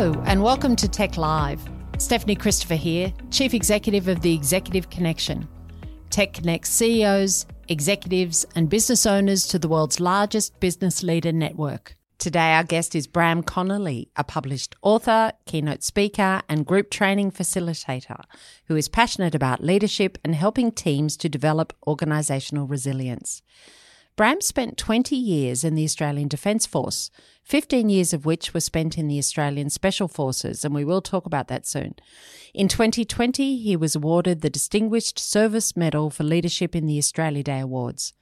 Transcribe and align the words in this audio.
Hello, 0.00 0.18
and 0.24 0.42
welcome 0.42 0.76
to 0.76 0.88
TEC 0.88 1.18
Live. 1.18 1.60
Stephanie 1.98 2.34
Christopher 2.34 2.74
here, 2.74 3.12
Chief 3.30 3.52
Executive 3.52 4.08
of 4.08 4.22
the 4.22 4.32
Executive 4.32 4.88
Connection. 4.88 5.46
TEC 6.08 6.32
connects 6.32 6.70
CEOs, 6.70 7.44
executives, 7.68 8.46
and 8.54 8.70
business 8.70 9.04
owners 9.04 9.46
to 9.48 9.58
the 9.58 9.68
world's 9.68 10.00
largest 10.00 10.58
business 10.58 11.02
leader 11.02 11.32
network. 11.32 11.98
Today, 12.16 12.54
our 12.54 12.64
guest 12.64 12.94
is 12.94 13.06
Bram 13.06 13.42
Connolly, 13.42 14.08
a 14.16 14.24
published 14.24 14.74
author, 14.80 15.32
keynote 15.44 15.82
speaker, 15.82 16.40
and 16.48 16.64
group 16.64 16.88
training 16.88 17.30
facilitator 17.30 18.22
who 18.68 18.76
is 18.76 18.88
passionate 18.88 19.34
about 19.34 19.62
leadership 19.62 20.16
and 20.24 20.34
helping 20.34 20.72
teams 20.72 21.14
to 21.18 21.28
develop 21.28 21.74
organisational 21.86 22.70
resilience. 22.70 23.42
Bram 24.16 24.40
spent 24.40 24.76
20 24.76 25.16
years 25.16 25.64
in 25.64 25.74
the 25.74 25.84
Australian 25.84 26.28
Defence 26.28 26.66
Force, 26.66 27.10
15 27.44 27.88
years 27.88 28.12
of 28.12 28.26
which 28.26 28.52
were 28.52 28.60
spent 28.60 28.98
in 28.98 29.08
the 29.08 29.18
Australian 29.18 29.70
Special 29.70 30.08
Forces, 30.08 30.64
and 30.64 30.74
we 30.74 30.84
will 30.84 31.00
talk 31.00 31.24
about 31.26 31.48
that 31.48 31.66
soon. 31.66 31.94
In 32.52 32.68
2020, 32.68 33.56
he 33.56 33.76
was 33.76 33.96
awarded 33.96 34.40
the 34.40 34.50
Distinguished 34.50 35.18
Service 35.18 35.76
Medal 35.76 36.10
for 36.10 36.24
Leadership 36.24 36.76
in 36.76 36.86
the 36.86 36.98
Australia 36.98 37.42
Day 37.42 37.60
Awards. 37.60 38.12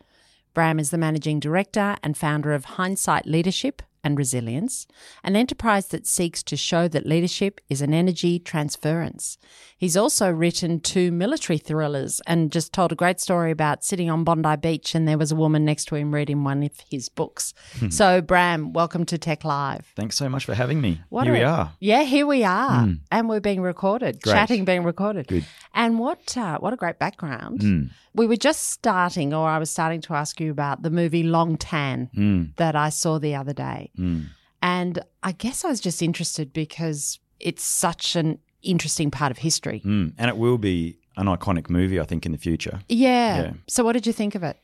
Bram 0.55 0.79
is 0.79 0.91
the 0.91 0.99
managing 0.99 1.41
director 1.41 1.97
and 2.03 2.17
founder 2.17 2.53
of 2.53 2.65
Hindsight 2.65 3.27
Leadership 3.27 3.83
and 4.09 4.17
Resilience, 4.19 4.87
an 5.23 5.37
enterprise 5.37 5.89
that 5.89 6.07
seeks 6.07 6.43
to 6.45 6.57
show 6.57 6.89
that 6.89 7.05
leadership 7.07 7.61
is 7.69 7.83
an 7.83 7.93
energy 7.93 8.39
transference. 8.39 9.37
He's 9.77 9.99
also 9.99 10.31
written 10.31 10.81
two 10.81 11.13
military 11.13 11.59
thrillers 11.59 12.21
and 12.27 12.51
just 12.51 12.73
told 12.73 12.91
a 12.91 12.95
great 12.97 13.21
story 13.21 13.51
about 13.51 13.85
sitting 13.85 14.09
on 14.11 14.25
Bondi 14.25 14.57
Beach 14.57 14.95
and 14.95 15.07
there 15.07 15.19
was 15.19 15.31
a 15.31 15.37
woman 15.37 15.65
next 15.67 15.85
to 15.87 15.95
him 15.95 16.13
reading 16.15 16.43
one 16.43 16.63
of 16.63 16.73
his 16.91 17.11
books. 17.11 17.53
so, 17.91 18.23
Bram, 18.23 18.73
welcome 18.73 19.05
to 19.05 19.19
TEC 19.19 19.45
Live. 19.45 19.93
Thanks 19.95 20.17
so 20.17 20.29
much 20.31 20.47
for 20.47 20.55
having 20.55 20.81
me. 20.81 21.03
What 21.11 21.27
Here 21.27 21.35
a- 21.35 21.39
we 21.39 21.45
are. 21.45 21.73
Yeah, 21.81 22.03
here 22.05 22.27
we 22.27 22.45
are, 22.45 22.89
and 23.13 23.29
we're 23.29 23.41
being 23.41 23.61
recorded. 23.61 24.23
Great. 24.23 24.33
Chatting 24.33 24.65
being 24.65 24.85
recorded. 24.85 25.27
Good. 25.29 25.45
And 25.75 25.99
what 25.99 26.35
uh, 26.37 26.59
what 26.59 26.73
a 26.73 26.77
great 26.77 26.99
background. 26.99 27.61
Mm. 27.61 27.91
We 28.15 28.27
were 28.27 28.37
just 28.37 28.71
starting, 28.71 29.33
or 29.33 29.47
I 29.49 29.59
was 29.59 29.71
starting 29.71 30.01
to 30.03 30.15
ask 30.15 30.41
you 30.41 30.51
about 30.51 30.83
the 30.83 30.91
movie 30.91 31.23
Long 31.23 31.57
Tan 31.57 32.11
Mm. 32.17 32.57
that 32.57 32.75
I 32.75 32.89
saw 32.89 33.19
the 33.21 33.35
other 33.37 33.53
day, 33.53 33.91
Mm. 33.99 34.27
and 34.63 35.01
I 35.23 35.33
guess 35.33 35.65
I 35.65 35.69
was 35.69 35.81
just 35.81 36.03
interested 36.03 36.53
because 36.53 37.19
it's 37.41 37.63
such 37.63 38.17
an 38.17 38.39
interesting 38.63 39.11
part 39.11 39.31
of 39.31 39.39
history. 39.39 39.83
Mm. 39.85 40.15
And 40.19 40.29
it 40.29 40.37
will 40.37 40.59
be 40.59 40.99
an 41.17 41.27
iconic 41.27 41.69
movie, 41.69 42.01
I 42.01 42.05
think, 42.05 42.27
in 42.27 42.33
the 42.33 42.39
future. 42.39 42.81
Yeah. 42.89 43.43
Yeah. 43.43 43.53
So, 43.67 43.85
what 43.85 43.93
did 43.93 44.07
you 44.07 44.13
think 44.13 44.35
of 44.35 44.43
it? 44.43 44.57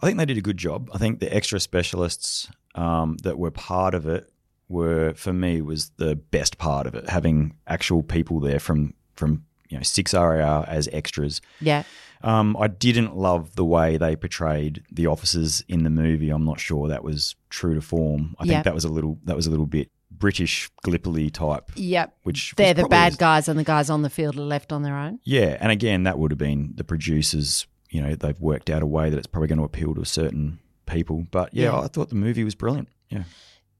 I 0.00 0.06
think 0.06 0.18
they 0.18 0.26
did 0.26 0.38
a 0.38 0.42
good 0.42 0.56
job. 0.56 0.90
I 0.94 0.98
think 0.98 1.20
the 1.20 1.34
extra 1.34 1.58
specialists 1.60 2.48
um, 2.74 3.16
that 3.24 3.38
were 3.38 3.50
part 3.50 3.94
of 3.94 4.06
it 4.06 4.30
were, 4.68 5.12
for 5.14 5.32
me, 5.32 5.60
was 5.60 5.90
the 5.96 6.14
best 6.14 6.58
part 6.58 6.86
of 6.86 6.94
it. 6.94 7.08
Having 7.08 7.56
actual 7.66 8.02
people 8.02 8.40
there 8.40 8.60
from 8.60 8.94
from 9.16 9.44
you 9.68 9.76
know 9.76 9.82
six 9.82 10.14
RAR 10.14 10.64
as 10.68 10.88
extras. 10.92 11.40
Yeah. 11.60 11.82
Um, 12.22 12.56
I 12.58 12.66
didn't 12.68 13.16
love 13.16 13.54
the 13.54 13.64
way 13.64 13.96
they 13.96 14.16
portrayed 14.16 14.82
the 14.90 15.06
officers 15.06 15.62
in 15.68 15.84
the 15.84 15.90
movie. 15.90 16.30
I'm 16.30 16.44
not 16.44 16.58
sure 16.60 16.88
that 16.88 17.04
was 17.04 17.36
true 17.50 17.74
to 17.74 17.80
form. 17.80 18.34
I 18.38 18.44
Yeah. 18.44 18.52
think 18.54 18.64
that 18.64 18.74
was 18.74 18.84
a 18.84 18.88
little 18.88 19.18
that 19.24 19.36
was 19.36 19.46
a 19.46 19.50
little 19.50 19.66
bit 19.66 19.90
British 20.10 20.68
Gallipoli 20.82 21.30
type, 21.30 21.70
Yep. 21.76 22.16
which 22.24 22.54
They're 22.56 22.74
the 22.74 22.88
bad 22.88 23.18
guys, 23.18 23.46
and 23.48 23.56
the 23.58 23.62
guys 23.64 23.88
on 23.88 24.02
the 24.02 24.10
field 24.10 24.36
are 24.36 24.40
left 24.42 24.72
on 24.72 24.82
their 24.82 24.96
own. 24.96 25.20
Yeah, 25.24 25.56
and 25.60 25.70
again, 25.70 26.02
that 26.04 26.18
would 26.18 26.32
have 26.32 26.38
been 26.38 26.72
the 26.74 26.82
producers. 26.84 27.66
You 27.90 28.02
know, 28.02 28.14
they've 28.16 28.40
worked 28.40 28.68
out 28.68 28.82
a 28.82 28.86
way 28.86 29.10
that 29.10 29.16
it's 29.16 29.28
probably 29.28 29.46
going 29.48 29.58
to 29.60 29.64
appeal 29.64 29.94
to 29.94 30.04
certain 30.04 30.58
people. 30.86 31.26
But 31.30 31.54
yeah, 31.54 31.66
Yeah. 31.72 31.80
I 31.80 31.86
thought 31.86 32.08
the 32.08 32.16
movie 32.16 32.42
was 32.44 32.54
brilliant. 32.56 32.88
Yeah, 33.10 33.24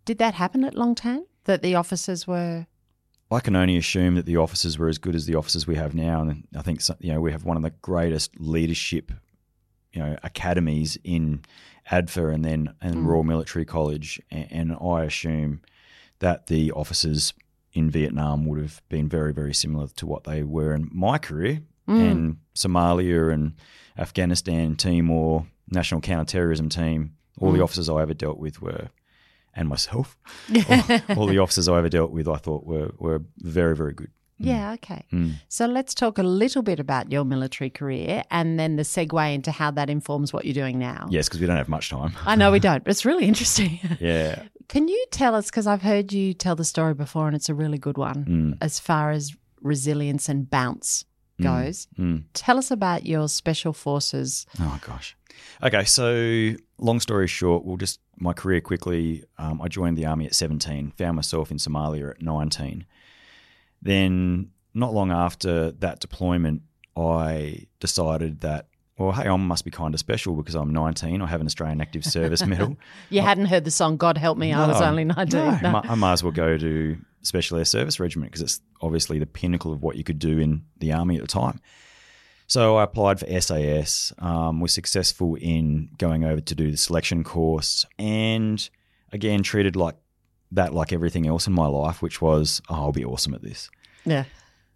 Did 0.05 0.19
that 0.19 0.35
happen 0.35 0.65
at 0.65 0.75
Long 0.75 0.95
Tan? 0.95 1.27
That 1.45 1.61
the 1.63 1.75
officers 1.75 2.27
were. 2.27 2.67
I 3.31 3.41
can 3.41 3.55
only 3.57 3.77
assume 3.77 4.15
that 4.15 4.25
the 4.27 4.37
officers 4.39 4.79
were 4.79 4.89
as 4.89 4.99
good 4.99 5.15
as 5.15 5.27
the 5.27 5.35
officers 5.35 5.67
we 5.67 5.75
have 5.77 5.95
now, 5.95 6.21
and 6.23 6.47
I 6.57 6.63
think 6.63 6.81
you 7.01 7.13
know 7.13 7.21
we 7.21 7.33
have 7.33 7.45
one 7.45 7.57
of 7.57 7.63
the 7.63 7.71
greatest 7.83 8.39
leadership, 8.41 9.13
you 9.93 10.01
know, 10.03 10.17
academies 10.23 10.97
in 11.05 11.43
ADFA 11.91 12.33
and 12.35 12.45
then 12.45 12.75
and 12.81 12.97
Mm. 12.97 13.05
Royal 13.07 13.25
Military 13.25 13.65
College, 13.65 14.21
and, 14.31 14.47
and 14.51 14.73
I 14.81 15.05
assume 15.05 15.61
that 16.21 16.47
the 16.47 16.73
officers 16.73 17.35
in 17.75 17.91
Vietnam 17.91 18.47
would 18.47 18.61
have 18.61 18.81
been 18.89 19.09
very 19.09 19.33
very 19.35 19.53
similar 19.55 19.89
to 19.97 20.07
what 20.07 20.25
they 20.25 20.43
were 20.43 20.75
in 20.75 20.89
my 20.93 21.19
career, 21.19 21.61
Mm. 21.87 22.11
and 22.11 22.37
Somalia 22.55 23.33
and 23.33 23.55
Afghanistan, 23.99 24.75
Timor, 24.77 25.47
National 25.71 26.01
Counterterrorism 26.01 26.69
Team. 26.71 27.15
All 27.41 27.53
the 27.53 27.59
Mm. 27.59 27.65
officers 27.65 27.89
I 27.89 28.03
ever 28.03 28.15
dealt 28.15 28.39
with 28.39 28.61
were, 28.63 28.89
and 29.55 29.69
myself, 29.69 30.17
all, 30.69 31.17
all 31.19 31.27
the 31.27 31.39
officers 31.39 31.69
I 31.69 31.79
ever 31.79 31.89
dealt 31.89 32.11
with, 32.11 32.29
I 32.29 32.37
thought 32.37 32.65
were 32.67 32.91
were 32.99 33.23
very 33.39 33.75
very 33.77 33.93
good. 33.95 34.11
Yeah, 34.41 34.75
okay. 34.75 35.05
Mm. 35.13 35.33
So 35.49 35.67
let's 35.67 35.95
talk 35.95 36.17
a 36.17 36.23
little 36.23 36.63
bit 36.63 36.79
about 36.79 37.11
your 37.11 37.25
military 37.25 37.71
career 37.71 38.23
and 38.31 38.57
then 38.57 38.77
the 38.77 38.85
segue 38.85 39.35
into 39.35 39.51
how 39.51 39.73
that 39.73 39.91
informs 39.91 40.33
what 40.33 40.45
you're 40.45 40.55
doing 40.55 40.79
now. 40.79 41.09
Yes, 41.11 41.27
because 41.29 41.41
we 41.41 41.47
don't 41.49 41.57
have 41.57 41.69
much 41.69 41.91
time. 41.91 42.13
I 42.25 42.37
know 42.37 42.53
we 42.53 42.61
don't, 42.61 42.85
but 42.85 42.93
it's 42.93 43.05
really 43.05 43.25
interesting. 43.33 43.81
Yeah. 43.99 44.45
Can 44.69 44.87
you 44.87 45.05
tell 45.11 45.35
us, 45.35 45.47
because 45.47 45.67
I've 45.67 45.83
heard 45.83 46.13
you 46.13 46.35
tell 46.35 46.55
the 46.55 46.65
story 46.65 46.95
before 46.95 47.27
and 47.27 47.35
it's 47.35 47.49
a 47.49 47.55
really 47.55 47.79
good 47.79 47.99
one, 47.99 48.25
Mm. 48.27 48.59
as 48.61 48.79
far 48.79 49.11
as 49.11 49.35
resilience 49.61 50.29
and 50.29 50.49
bounce 50.49 51.05
goes. 51.43 51.89
Mm. 51.99 52.23
Tell 52.33 52.59
us 52.59 52.71
about 52.71 53.07
your 53.07 53.29
special 53.29 53.73
forces. 53.73 54.47
Oh 54.61 54.79
gosh. 54.87 55.17
Okay, 55.65 55.85
so 55.85 56.55
long 56.79 57.01
story 57.01 57.27
short, 57.27 57.65
we'll 57.65 57.77
just 57.77 58.01
my 58.19 58.33
career 58.33 58.61
quickly. 58.61 59.25
Um, 59.39 59.61
I 59.61 59.69
joined 59.69 59.97
the 59.99 60.07
army 60.07 60.27
at 60.27 60.35
17, 60.35 60.93
found 60.97 61.17
myself 61.17 61.51
in 61.51 61.57
Somalia 61.59 62.11
at 62.11 62.23
19. 62.23 62.87
Then, 63.81 64.51
not 64.75 64.93
long 64.93 65.11
after 65.13 65.71
that 65.73 66.01
deployment, 66.01 66.63
I 66.97 67.67
decided 67.81 68.41
that, 68.41 68.67
well, 68.99 69.13
hey, 69.13 69.29
I 69.29 69.37
must 69.37 69.65
be 69.65 69.71
kind 69.71 69.95
of 69.95 70.01
special 70.01 70.35
because 70.35 70.55
I'm 70.57 70.73
19. 70.73 71.23
I 71.23 71.27
have 71.27 71.41
an 71.41 71.47
Australian 71.47 71.81
Active 71.81 72.05
Service 72.05 72.45
Medal. 72.47 72.77
You 73.11 73.21
hadn't 73.21 73.47
heard 73.47 73.65
the 73.65 73.71
song 73.71 73.97
God 73.97 74.19
Help 74.19 74.37
Me, 74.39 74.53
I 74.53 74.67
was 74.67 74.81
only 74.81 75.05
19. 75.05 75.41
no, 75.41 75.59
No. 75.63 75.81
I 75.85 75.95
might 75.95 76.13
as 76.15 76.23
well 76.25 76.33
go 76.33 76.59
to 76.59 76.99
Special 77.23 77.59
Air 77.59 77.65
Service 77.65 78.01
Regiment 78.01 78.33
because 78.33 78.43
it's 78.43 78.61
obviously 78.81 79.19
the 79.21 79.27
pinnacle 79.27 79.73
of 79.73 79.83
what 79.83 79.97
you 79.97 80.03
could 80.05 80.19
do 80.19 80.39
in 80.39 80.65
the 80.79 80.93
army 80.93 81.17
at 81.17 81.23
the 81.23 81.29
time. 81.29 81.61
So 82.49 82.77
I 82.79 82.85
applied 82.85 83.21
for 83.21 83.41
SAS, 83.41 84.13
um, 84.19 84.61
was 84.61 84.73
successful 84.73 85.35
in 85.37 85.91
going 85.99 86.25
over 86.25 86.41
to 86.41 86.55
do 86.55 86.71
the 86.71 86.77
selection 86.79 87.23
course, 87.23 87.85
and 87.99 88.69
again 89.13 89.43
treated 89.43 89.77
like 89.77 89.97
that 90.53 90.73
like 90.73 90.93
everything 90.93 91.27
else 91.27 91.47
in 91.47 91.53
my 91.53 91.67
life, 91.67 92.01
which 92.03 92.21
was 92.23 92.61
oh, 92.71 92.75
I'll 92.75 92.93
be 92.93 93.05
awesome 93.05 93.35
at 93.35 93.43
this. 93.43 93.71
Yeah. 94.07 94.25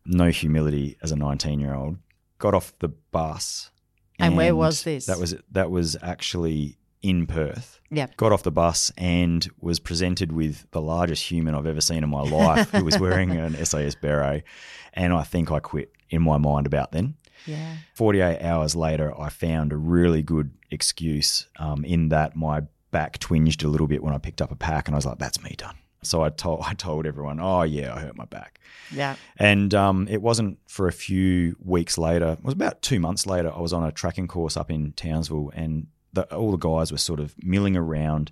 No 0.04 0.28
humility 0.28 0.98
as 1.02 1.12
a 1.12 1.16
19 1.16 1.60
year 1.60 1.74
old. 1.74 1.96
Got 2.38 2.54
off 2.54 2.74
the 2.80 2.88
bus, 2.88 3.70
And 4.18 4.36
where 4.36 4.54
was 4.54 4.82
this? 4.82 5.06
That 5.06 5.18
was 5.18 5.34
that 5.52 5.70
was 5.70 5.96
actually 6.02 6.76
in 7.00 7.26
Perth 7.26 7.80
Yeah. 7.90 8.06
got 8.16 8.30
off 8.30 8.44
the 8.44 8.52
bus 8.52 8.92
and 8.96 9.48
was 9.60 9.80
presented 9.80 10.30
with 10.30 10.70
the 10.70 10.80
largest 10.80 11.24
human 11.24 11.54
I've 11.54 11.66
ever 11.66 11.80
seen 11.80 12.04
in 12.04 12.10
my 12.10 12.20
life 12.22 12.70
who 12.70 12.84
was 12.84 12.96
wearing 13.00 13.32
an 13.32 13.54
SAS 13.64 13.96
beret. 13.96 14.44
And 14.92 15.12
I 15.12 15.22
think 15.24 15.50
I 15.50 15.58
quit 15.58 15.90
in 16.10 16.22
my 16.22 16.36
mind 16.36 16.66
about 16.66 16.92
then. 16.92 17.14
Yeah. 17.46 17.76
48 17.94 18.40
hours 18.42 18.76
later, 18.76 19.18
I 19.18 19.28
found 19.28 19.72
a 19.72 19.76
really 19.76 20.22
good 20.22 20.52
excuse 20.70 21.48
um, 21.58 21.84
in 21.84 22.08
that 22.10 22.36
my 22.36 22.62
back 22.90 23.18
twinged 23.18 23.62
a 23.64 23.68
little 23.68 23.86
bit 23.86 24.02
when 24.02 24.14
I 24.14 24.18
picked 24.18 24.42
up 24.42 24.52
a 24.52 24.56
pack 24.56 24.86
and 24.86 24.94
I 24.94 24.98
was 24.98 25.06
like, 25.06 25.18
that's 25.18 25.42
me 25.42 25.54
done. 25.56 25.76
So 26.02 26.22
I 26.22 26.30
told, 26.30 26.62
I 26.66 26.74
told 26.74 27.06
everyone, 27.06 27.40
oh, 27.40 27.62
yeah, 27.62 27.94
I 27.94 28.00
hurt 28.00 28.16
my 28.16 28.26
back. 28.26 28.60
Yeah. 28.90 29.16
And 29.36 29.74
um, 29.74 30.06
it 30.08 30.22
wasn't 30.22 30.58
for 30.68 30.86
a 30.86 30.92
few 30.92 31.56
weeks 31.64 31.98
later. 31.98 32.32
It 32.32 32.44
was 32.44 32.54
about 32.54 32.82
two 32.82 33.00
months 33.00 33.26
later. 33.26 33.52
I 33.54 33.60
was 33.60 33.72
on 33.72 33.84
a 33.84 33.92
tracking 33.92 34.28
course 34.28 34.56
up 34.56 34.70
in 34.70 34.92
Townsville, 34.92 35.50
and 35.54 35.86
the, 36.12 36.32
all 36.34 36.50
the 36.50 36.56
guys 36.56 36.92
were 36.92 36.98
sort 36.98 37.20
of 37.20 37.34
milling 37.42 37.76
around 37.76 38.30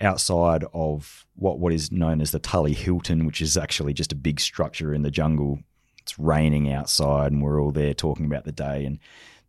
outside 0.00 0.64
of 0.72 1.26
what 1.34 1.58
what 1.58 1.72
is 1.72 1.92
known 1.92 2.20
as 2.22 2.30
the 2.30 2.38
Tully 2.38 2.72
Hilton, 2.72 3.26
which 3.26 3.42
is 3.42 3.56
actually 3.56 3.92
just 3.92 4.12
a 4.12 4.16
big 4.16 4.40
structure 4.40 4.94
in 4.94 5.02
the 5.02 5.10
jungle. 5.10 5.60
It's 6.00 6.18
raining 6.18 6.72
outside, 6.72 7.32
and 7.32 7.42
we're 7.42 7.60
all 7.60 7.72
there 7.72 7.94
talking 7.94 8.26
about 8.26 8.44
the 8.44 8.52
day. 8.52 8.84
And 8.84 8.98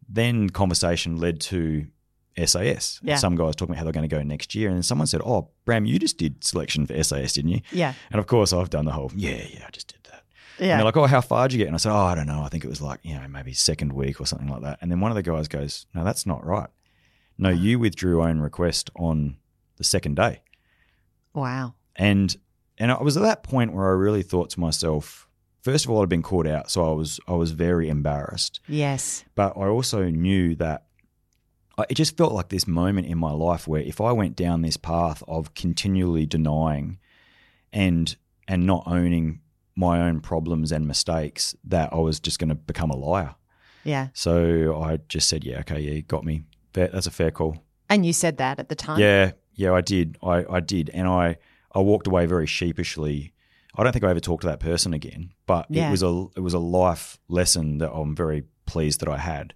then 0.08 0.50
conversation 0.50 1.18
led 1.18 1.40
to 1.42 1.88
SAS. 2.38 3.00
Yeah. 3.04 3.16
Some 3.16 3.36
guys 3.36 3.56
talking 3.56 3.74
about 3.74 3.80
how 3.80 3.84
they're 3.84 3.94
going 3.94 4.08
to 4.08 4.16
go 4.16 4.24
next 4.24 4.56
year, 4.56 4.70
and 4.70 4.78
then 4.78 4.84
someone 4.84 5.08
said, 5.08 5.22
"Oh, 5.24 5.50
Bram, 5.66 5.86
you 5.86 6.00
just 6.00 6.18
did 6.18 6.44
selection 6.44 6.86
for 6.86 7.02
SAS, 7.04 7.34
didn't 7.34 7.52
you?" 7.52 7.62
Yeah. 7.72 7.94
And 8.12 8.20
of 8.20 8.28
course, 8.28 8.54
I've 8.54 8.70
done 8.70 8.86
the 8.86 8.92
whole, 8.92 9.12
"Yeah, 9.16 9.44
yeah, 9.50 9.66
I 9.68 9.72
just 9.72 9.88
did 9.88 10.04
that." 10.06 10.24
Yeah. 10.60 10.72
And 10.72 10.80
they're 10.80 10.86
like, 10.86 10.98
"Oh, 10.98 11.08
how 11.08 11.22
far 11.22 11.48
did 11.48 11.54
you 11.54 11.58
get?" 11.60 11.68
And 11.68 11.76
I 11.76 11.78
said, 11.78 11.92
"Oh, 11.92 12.06
I 12.06 12.16
don't 12.16 12.28
know. 12.28 12.44
I 12.44 12.50
think 12.50 12.64
it 12.64 12.70
was 12.70 12.82
like 12.82 13.00
you 13.04 13.16
know 13.16 13.28
maybe 13.28 13.54
second 13.54 13.94
week 13.94 14.22
or 14.22 14.26
something 14.26 14.48
like 14.48 14.62
that." 14.62 14.80
And 14.82 14.92
then 14.92 15.00
one 15.00 15.12
of 15.12 15.16
the 15.16 15.24
guys 15.24 15.48
goes, 15.48 15.86
"No, 15.94 16.04
that's 16.04 16.26
not 16.26 16.46
right. 16.46 16.70
No, 17.38 17.50
you 17.50 17.80
withdrew 17.80 18.24
own 18.24 18.40
request 18.40 18.90
on 18.96 19.38
the 19.78 19.84
second 19.84 20.16
day." 20.16 20.42
wow. 21.34 21.74
And 21.96 22.36
and 22.78 22.92
I 22.92 23.02
was 23.02 23.18
at 23.18 23.24
that 23.24 23.44
point 23.44 23.74
where 23.74 23.88
I 23.88 23.92
really 23.92 24.24
thought 24.24 24.50
to 24.52 24.60
myself, 24.60 25.28
first 25.62 25.86
of 25.86 25.92
all, 25.92 26.02
I'd 26.02 26.10
been 26.10 26.22
caught 26.24 26.48
out, 26.48 26.70
so 26.72 26.90
I 26.90 26.94
was 26.94 27.20
I 27.28 27.34
was 27.34 27.52
very 27.52 27.90
embarrassed. 27.90 28.60
Yes. 28.68 29.24
But 29.36 29.58
I 29.58 29.68
also 29.68 30.10
knew 30.10 30.56
that 30.56 30.86
I- 31.78 31.86
it 31.90 31.96
just 31.96 32.18
felt 32.18 32.34
like 32.34 32.50
this 32.50 32.68
moment 32.68 33.08
in 33.08 33.18
my 33.18 33.32
life 33.32 33.68
where 33.68 33.82
if 33.82 34.02
I 34.02 34.12
went 34.12 34.36
down 34.36 34.62
this 34.62 34.78
path 34.78 35.24
of 35.28 35.54
continually 35.54 36.26
denying 36.26 36.98
and 37.74 38.16
and 38.48 38.66
not 38.66 38.84
owning 38.86 39.40
my 39.76 40.02
own 40.02 40.20
problems 40.20 40.72
and 40.72 40.86
mistakes, 40.88 41.56
that 41.64 41.94
I 41.94 41.98
was 41.98 42.20
just 42.20 42.40
going 42.40 42.50
to 42.50 42.56
become 42.56 42.92
a 42.92 42.98
liar. 42.98 43.36
Yeah. 43.84 44.10
So 44.14 44.82
I 44.82 44.98
just 45.08 45.30
said, 45.30 45.44
"Yeah, 45.44 45.60
okay, 45.60 45.80
yeah, 45.80 45.92
you 45.94 46.02
got 46.02 46.24
me. 46.26 46.44
That's 46.74 47.08
a 47.08 47.12
fair 47.12 47.32
call." 47.32 47.64
And 47.90 48.06
you 48.06 48.14
said 48.14 48.38
that 48.38 48.60
at 48.60 48.70
the 48.70 48.76
time. 48.76 49.00
Yeah, 49.00 49.32
yeah, 49.56 49.74
I 49.74 49.82
did. 49.82 50.18
I, 50.22 50.46
I 50.50 50.60
did, 50.60 50.90
and 50.94 51.08
I 51.08 51.38
I 51.74 51.80
walked 51.80 52.08
away 52.08 52.26
very 52.26 52.46
sheepishly. 52.48 53.31
I 53.76 53.84
don't 53.84 53.94
think 53.94 54.04
I 54.04 54.10
ever 54.10 54.20
talked 54.20 54.42
to 54.42 54.48
that 54.48 54.60
person 54.60 54.94
again, 54.94 55.32
but 55.46 55.66
Yeah. 55.70 55.88
it 55.88 55.92
was 55.92 56.04
a 56.04 56.26
it 56.36 56.42
was 56.42 56.54
a 56.54 56.60
life 56.60 57.20
lesson 57.30 57.78
that 57.80 57.92
I'm 57.92 58.16
very 58.16 58.44
pleased 58.66 59.00
that 59.02 59.10
I 59.10 59.18
had 59.18 59.54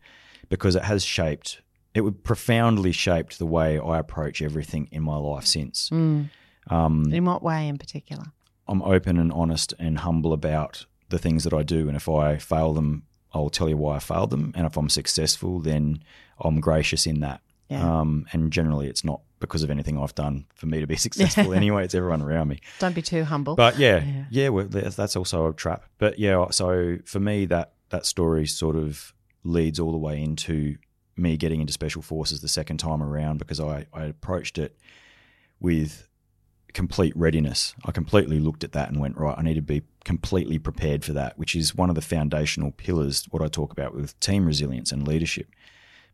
because 0.49 0.75
it 0.75 0.83
has 0.83 1.03
shaped 1.03 1.61
it 1.93 2.01
would 2.01 2.23
profoundly 2.25 2.91
shaped 2.91 3.39
the 3.39 3.45
way 3.45 3.79
I 3.79 3.99
approach 3.99 4.41
everything 4.41 4.89
in 4.91 5.01
my 5.03 5.15
life 5.15 5.45
since. 5.45 5.89
Mm. 5.91 6.29
Um, 6.69 7.13
In 7.13 7.23
what 7.25 7.41
way 7.41 7.67
in 7.69 7.77
particular? 7.77 8.25
I'm 8.67 8.81
open 8.81 9.17
and 9.17 9.31
honest 9.31 9.73
and 9.79 9.99
humble 9.99 10.33
about 10.33 10.85
the 11.09 11.19
things 11.19 11.43
that 11.45 11.53
I 11.53 11.63
do, 11.63 11.87
and 11.87 11.95
if 11.95 12.09
I 12.09 12.37
fail 12.37 12.73
them, 12.73 13.03
I'll 13.33 13.49
tell 13.49 13.69
you 13.69 13.77
why 13.77 13.95
I 13.97 13.99
failed 13.99 14.31
them, 14.31 14.51
and 14.55 14.65
if 14.65 14.75
I'm 14.75 14.89
successful, 14.89 15.59
then 15.59 16.03
I'm 16.39 16.59
gracious 16.59 17.05
in 17.05 17.19
that. 17.21 17.41
Yeah. 17.69 17.99
Um, 17.99 18.25
and 18.33 18.51
generally, 18.51 18.87
it's 18.87 19.03
not 19.03 19.21
because 19.39 19.63
of 19.63 19.69
anything 19.69 19.97
I've 19.99 20.15
done 20.15 20.45
for 20.55 20.65
me 20.67 20.79
to 20.79 20.87
be 20.87 20.95
successful. 21.07 21.53
anyway, 21.53 21.83
it's 21.85 21.95
everyone 21.95 22.21
around 22.21 22.47
me. 22.47 22.59
Don't 22.79 22.95
be 22.95 23.01
too 23.01 23.23
humble. 23.25 23.55
But 23.55 23.77
yeah, 23.77 24.03
Yeah. 24.03 24.25
yeah, 24.29 24.49
well, 24.49 24.65
that's 24.67 24.95
that's 24.95 25.15
also 25.15 25.47
a 25.47 25.53
trap. 25.53 25.83
But 25.97 26.19
yeah, 26.19 26.49
so 26.51 26.97
for 27.05 27.19
me, 27.19 27.45
that 27.47 27.73
that 27.89 28.05
story 28.05 28.47
sort 28.47 28.75
of 28.75 29.13
leads 29.43 29.79
all 29.79 29.91
the 29.91 29.97
way 29.97 30.21
into 30.21 30.77
me 31.17 31.37
getting 31.37 31.61
into 31.61 31.71
special 31.71 32.01
forces 32.01 32.41
the 32.41 32.47
second 32.47 32.77
time 32.77 33.01
around 33.01 33.37
because 33.37 33.59
I, 33.59 33.85
I 33.93 34.05
approached 34.05 34.57
it 34.57 34.77
with 35.59 36.07
complete 36.73 37.13
readiness. 37.15 37.73
I 37.85 37.91
completely 37.91 38.39
looked 38.39 38.63
at 38.65 38.73
that 38.73 38.89
and 38.89 38.99
went, 38.99 39.17
right, 39.17 39.35
I 39.37 39.41
need 39.41 39.53
to 39.53 39.61
be 39.61 39.83
completely 40.03 40.59
prepared 40.59 41.05
for 41.05 41.13
that, 41.13 41.37
which 41.39 41.55
is 41.55 41.73
one 41.73 41.89
of 41.89 41.95
the 41.95 42.01
foundational 42.01 42.71
pillars, 42.71 43.25
what 43.31 43.41
I 43.41 43.47
talk 43.47 43.71
about 43.71 43.95
with 43.95 44.19
team 44.19 44.45
resilience 44.45 44.91
and 44.91 45.07
leadership. 45.07 45.47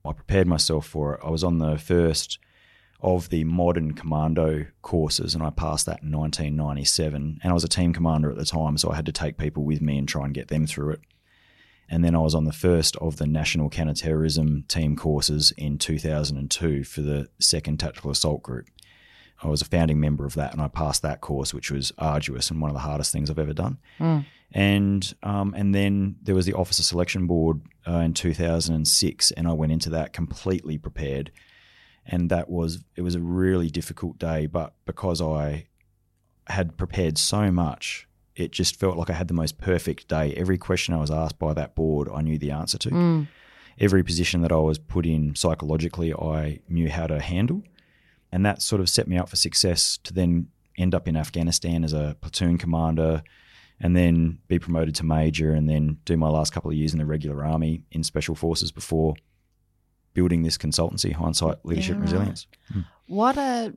I 0.05 0.13
prepared 0.13 0.47
myself 0.47 0.85
for 0.85 1.15
it. 1.15 1.21
I 1.23 1.29
was 1.29 1.43
on 1.43 1.57
the 1.57 1.77
first 1.79 2.37
of 3.01 3.29
the 3.29 3.43
modern 3.43 3.93
commando 3.93 4.65
courses 4.81 5.33
and 5.33 5.43
I 5.43 5.49
passed 5.49 5.85
that 5.87 6.03
in 6.03 6.11
1997 6.11 7.39
and 7.41 7.51
I 7.51 7.53
was 7.53 7.63
a 7.63 7.69
team 7.69 7.93
commander 7.93 8.29
at 8.29 8.37
the 8.37 8.45
time 8.45 8.77
so 8.77 8.91
I 8.91 8.95
had 8.95 9.07
to 9.07 9.11
take 9.11 9.37
people 9.37 9.63
with 9.63 9.81
me 9.81 9.97
and 9.97 10.07
try 10.07 10.25
and 10.25 10.33
get 10.33 10.49
them 10.49 10.67
through 10.67 10.91
it. 10.91 10.99
And 11.89 12.05
then 12.05 12.15
I 12.15 12.19
was 12.19 12.35
on 12.35 12.45
the 12.45 12.53
first 12.53 12.95
of 12.97 13.17
the 13.17 13.27
National 13.27 13.69
Counterterrorism 13.69 14.63
Team 14.69 14.95
courses 14.95 15.51
in 15.57 15.77
2002 15.77 16.85
for 16.85 17.01
the 17.01 17.27
2nd 17.41 17.79
Tactical 17.79 18.11
Assault 18.11 18.43
Group. 18.43 18.67
I 19.43 19.47
was 19.47 19.61
a 19.61 19.65
founding 19.65 19.99
member 19.99 20.25
of 20.25 20.35
that 20.35 20.53
and 20.53 20.61
I 20.61 20.67
passed 20.67 21.01
that 21.01 21.21
course, 21.21 21.53
which 21.53 21.71
was 21.71 21.91
arduous 21.97 22.51
and 22.51 22.61
one 22.61 22.69
of 22.69 22.75
the 22.75 22.81
hardest 22.81 23.11
things 23.11 23.29
I've 23.29 23.39
ever 23.39 23.53
done. 23.53 23.79
And 24.53 25.13
um, 25.23 25.53
and 25.57 25.73
then 25.73 26.17
there 26.21 26.35
was 26.35 26.45
the 26.45 26.53
Officer 26.53 26.83
Selection 26.83 27.25
Board 27.25 27.61
uh, 27.87 27.99
in 27.99 28.13
2006, 28.13 29.31
and 29.31 29.47
I 29.47 29.53
went 29.53 29.71
into 29.71 29.89
that 29.91 30.11
completely 30.11 30.77
prepared. 30.77 31.31
And 32.05 32.29
that 32.29 32.49
was 32.49 32.83
it 32.95 33.01
was 33.01 33.15
a 33.15 33.19
really 33.19 33.69
difficult 33.69 34.17
day, 34.17 34.47
but 34.47 34.73
because 34.85 35.21
I 35.21 35.67
had 36.47 36.77
prepared 36.77 37.17
so 37.17 37.51
much, 37.51 38.07
it 38.35 38.51
just 38.51 38.75
felt 38.79 38.97
like 38.97 39.09
I 39.09 39.13
had 39.13 39.27
the 39.27 39.33
most 39.33 39.57
perfect 39.57 40.07
day. 40.07 40.33
Every 40.33 40.57
question 40.57 40.93
I 40.93 40.99
was 40.99 41.11
asked 41.11 41.39
by 41.39 41.53
that 41.53 41.75
board, 41.75 42.09
I 42.13 42.21
knew 42.21 42.37
the 42.37 42.51
answer 42.51 42.77
to. 42.79 42.89
Mm. 42.89 43.27
Every 43.79 44.03
position 44.03 44.41
that 44.41 44.51
I 44.51 44.57
was 44.57 44.77
put 44.77 45.05
in 45.05 45.35
psychologically, 45.35 46.13
I 46.13 46.59
knew 46.67 46.89
how 46.89 47.07
to 47.07 47.19
handle. 47.19 47.63
And 48.31 48.45
that 48.45 48.61
sort 48.61 48.81
of 48.81 48.89
set 48.89 49.07
me 49.07 49.17
up 49.17 49.29
for 49.29 49.35
success 49.35 49.97
to 50.03 50.13
then 50.13 50.47
end 50.77 50.95
up 50.95 51.07
in 51.07 51.17
Afghanistan 51.17 51.83
as 51.83 51.93
a 51.93 52.15
platoon 52.21 52.57
commander 52.57 53.23
and 53.79 53.95
then 53.95 54.37
be 54.47 54.59
promoted 54.59 54.95
to 54.95 55.05
major 55.05 55.53
and 55.53 55.67
then 55.67 55.97
do 56.05 56.15
my 56.15 56.29
last 56.29 56.53
couple 56.53 56.71
of 56.71 56.77
years 56.77 56.93
in 56.93 56.99
the 56.99 57.05
regular 57.05 57.43
army 57.43 57.83
in 57.91 58.03
special 58.03 58.35
forces 58.35 58.71
before 58.71 59.15
building 60.13 60.43
this 60.43 60.57
consultancy, 60.57 61.13
hindsight, 61.13 61.65
leadership, 61.65 61.95
Yeah, 61.95 61.99
right. 62.01 62.11
resilience. 62.11 62.47
Hmm. 62.71 62.79
What 63.07 63.37
a 63.37 63.73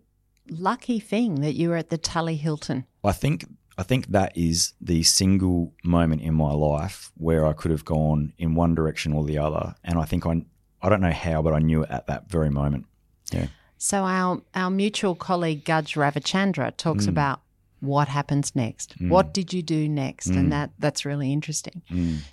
lucky 0.48 1.00
thing 1.00 1.40
that 1.40 1.54
you 1.54 1.70
were 1.70 1.76
at 1.76 1.90
the 1.90 1.98
Tully 1.98 2.36
Hilton. 2.36 2.86
I 3.02 3.12
think 3.12 3.44
I 3.76 3.82
think 3.82 4.08
that 4.08 4.36
is 4.36 4.72
the 4.80 5.02
single 5.02 5.72
moment 5.82 6.22
in 6.22 6.34
my 6.34 6.52
life 6.52 7.10
where 7.16 7.44
I 7.44 7.52
could 7.52 7.72
have 7.72 7.84
gone 7.84 8.32
in 8.38 8.54
one 8.54 8.74
direction 8.74 9.12
or 9.12 9.24
the 9.24 9.38
other, 9.38 9.74
and 9.82 9.98
I 9.98 10.04
think 10.04 10.26
I 10.26 10.42
I 10.82 10.88
don't 10.88 11.00
know 11.00 11.12
how, 11.12 11.42
but 11.42 11.54
I 11.54 11.58
knew 11.60 11.82
it 11.82 11.90
at 11.90 12.06
that 12.06 12.28
very 12.30 12.50
moment. 12.50 12.86
Yeah, 13.32 13.46
So 13.78 14.04
our 14.04 14.42
our 14.54 14.70
mutual 14.70 15.14
colleague 15.14 15.64
Gaj 15.64 15.96
Ravichandra 15.96 16.76
talks 16.76 17.04
hmm. 17.04 17.10
about 17.10 17.40
what 17.80 18.08
happens 18.08 18.54
next. 18.54 18.92
Hmm. 18.92 19.08
What 19.08 19.34
did 19.34 19.52
you 19.52 19.62
do 19.62 19.88
next? 19.88 20.28
And 20.28 20.52
that 20.52 20.70
that's 20.78 21.04
really 21.04 21.32
interesting. 21.32 21.82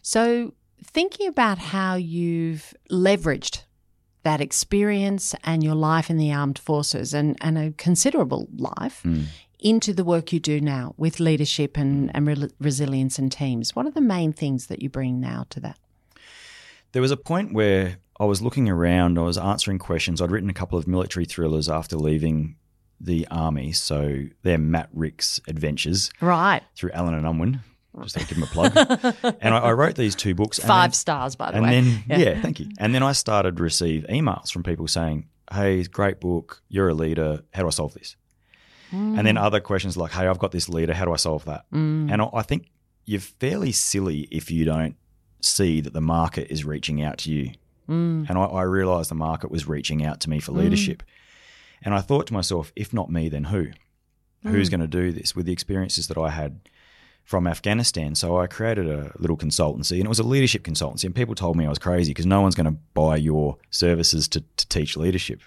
So 0.02 0.54
thinking 0.84 1.28
about 1.28 1.58
how 1.58 1.96
you've 1.96 2.74
leveraged 2.92 3.64
that 4.24 4.42
experience 4.42 5.36
and 5.44 5.64
your 5.64 5.76
life 5.76 6.10
in 6.10 6.18
the 6.18 6.32
armed 6.32 6.60
forces 6.60 7.14
and, 7.14 7.38
and 7.42 7.58
a 7.58 7.72
considerable 7.72 8.48
life 8.56 9.02
hmm. 9.02 9.24
into 9.60 9.94
the 9.94 10.04
work 10.04 10.32
you 10.32 10.40
do 10.40 10.62
now 10.62 10.94
with 10.98 11.20
leadership 11.20 11.78
and, 11.78 12.12
and 12.16 12.28
re- 12.28 12.50
resilience 12.60 13.18
and 13.18 13.32
teams. 13.32 13.76
What 13.76 13.86
are 13.86 13.92
the 13.92 14.02
main 14.02 14.32
things 14.34 14.68
that 14.68 14.82
you 14.82 14.90
bring 14.90 15.20
now 15.20 15.46
to 15.50 15.60
that? 15.62 15.78
there 16.92 17.02
was 17.02 17.12
a 17.12 17.18
point 17.18 17.54
where 17.54 17.98
I 18.20 18.26
was 18.26 18.42
looking 18.42 18.70
around, 18.70 19.18
I 19.18 19.24
was 19.24 19.38
answering 19.38 19.80
questions. 19.80 20.22
I'd 20.22 20.32
written 20.32 20.50
a 20.50 20.54
couple 20.54 20.78
of 20.78 20.88
military 20.88 21.26
thrillers 21.26 21.70
after 21.70 21.96
leaving 21.96 22.56
the 23.00 23.28
army, 23.32 23.72
so 23.72 24.26
they're 24.44 24.58
Matt 24.58 24.90
Rick's 24.94 25.40
adventures 25.48 26.12
Right. 26.22 26.62
through 26.76 26.92
Allen 26.94 27.16
and 27.16 27.26
Unwin. 27.26 27.62
Just 28.04 28.18
to 28.18 28.26
give 28.26 28.38
him 28.38 28.44
a 28.44 28.48
plug. 28.48 28.74
and 29.42 29.54
I, 29.54 29.58
I 29.60 29.72
wrote 29.74 29.96
these 29.96 30.16
two 30.16 30.34
books. 30.34 30.60
Five 30.60 30.92
then- 30.92 30.94
stars, 30.94 31.36
by 31.36 31.52
the 31.52 31.58
and 31.58 31.66
way. 31.66 31.82
then 31.82 32.04
yeah. 32.20 32.42
thank 32.42 32.60
you. 32.60 32.70
And 32.78 32.96
then 32.96 33.04
I 33.04 33.12
started 33.12 33.58
to 33.58 33.64
receive 33.64 34.06
emails 34.10 34.52
from 34.52 34.64
people 34.64 34.88
saying, 34.88 35.28
"Hey, 35.52 35.84
great 35.84 36.20
book. 36.22 36.62
You're 36.70 36.90
a 36.90 36.94
leader. 36.94 37.42
How 37.54 37.64
do 37.64 37.68
I 37.68 37.72
solve 37.72 37.94
this?" 37.94 38.16
Hmm. 38.92 39.18
And 39.18 39.28
then 39.28 39.38
other 39.38 39.60
questions 39.60 39.98
like, 39.98 40.12
"Hey, 40.12 40.28
I've 40.28 40.40
got 40.40 40.52
this 40.52 40.70
leader. 40.70 40.94
How 40.94 41.06
do 41.06 41.12
I 41.12 41.18
solve 41.18 41.44
that?" 41.46 41.66
Hmm. 41.72 42.08
And 42.10 42.22
I, 42.22 42.30
I 42.34 42.42
think 42.44 42.70
you're 43.06 43.20
fairly 43.20 43.72
silly 43.74 44.22
if 44.32 44.50
you 44.52 44.64
don't 44.64 44.96
see 45.42 45.82
that 45.82 45.92
the 45.94 46.02
market 46.02 46.50
is 46.50 46.64
reaching 46.64 47.02
out 47.02 47.18
to 47.20 47.32
you. 47.32 47.52
Hmm. 47.88 48.24
And 48.30 48.38
I, 48.38 48.44
I 48.44 48.62
realized 48.64 49.12
the 49.12 49.16
market 49.16 49.52
was 49.52 49.68
reaching 49.68 50.06
out 50.06 50.22
to 50.22 50.30
me 50.30 50.40
for 50.40 50.54
leadership. 50.54 51.04
And 51.84 51.94
I 51.94 52.00
thought 52.00 52.28
to 52.28 52.34
myself, 52.34 52.72
if 52.76 52.94
not 52.94 53.10
me, 53.10 53.28
then 53.28 53.46
who? 53.46 53.68
Who's 54.44 54.70
going 54.70 54.82
to 54.82 54.88
do 54.88 55.12
this 55.12 55.36
with 55.36 55.46
the 55.46 55.52
experiences 55.52 56.08
that 56.08 56.18
I 56.18 56.30
had 56.30 56.62
from 57.32 57.48
Afghanistan? 57.48 58.14
So 58.14 58.38
I 58.38 58.46
created 58.46 58.90
a 58.90 59.14
little 59.18 59.38
consultancy, 59.38 59.94
and 59.94 60.06
it 60.06 60.10
was 60.10 60.20
a 60.20 60.24
leadership 60.24 60.64
consultancy. 60.64 61.06
And 61.06 61.16
people 61.16 61.34
told 61.34 61.56
me 61.56 61.66
I 61.66 61.70
was 61.70 61.80
crazy 61.80 62.12
because 62.12 62.26
no 62.26 62.42
one's 62.42 62.56
going 62.56 62.66
to 62.66 62.78
buy 62.94 63.16
your 63.16 63.58
services 63.70 64.28
to, 64.28 64.44
to 64.58 64.68
teach 64.68 64.98
leadership. 64.98 65.42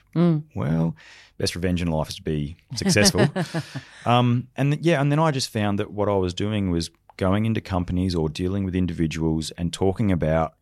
Well, 0.56 0.96
best 1.36 1.54
revenge 1.54 1.82
in 1.82 1.88
life 1.88 2.08
is 2.08 2.16
to 2.16 2.22
be 2.22 2.56
successful. 2.74 3.28
um, 4.06 4.48
and 4.56 4.84
yeah, 4.84 5.00
and 5.00 5.12
then 5.12 5.18
I 5.18 5.30
just 5.30 5.50
found 5.50 5.78
that 5.78 5.92
what 5.92 6.08
I 6.08 6.16
was 6.16 6.32
doing 6.32 6.70
was 6.70 6.90
going 7.18 7.44
into 7.44 7.60
companies 7.60 8.14
or 8.14 8.28
dealing 8.30 8.64
with 8.64 8.74
individuals 8.74 9.52
and 9.52 9.72
talking 9.72 10.10
about 10.10 10.54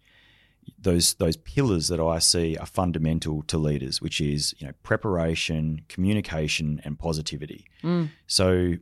those 0.78 1.14
those 1.14 1.36
pillars 1.36 1.88
that 1.88 2.00
I 2.00 2.18
see 2.18 2.56
are 2.56 2.66
fundamental 2.66 3.42
to 3.44 3.58
leaders, 3.58 4.02
which 4.02 4.20
is 4.20 4.54
you 4.58 4.66
know 4.66 4.72
preparation, 4.82 5.82
communication, 5.88 6.80
and 6.84 6.98
positivity. 6.98 7.64
So 8.26 8.74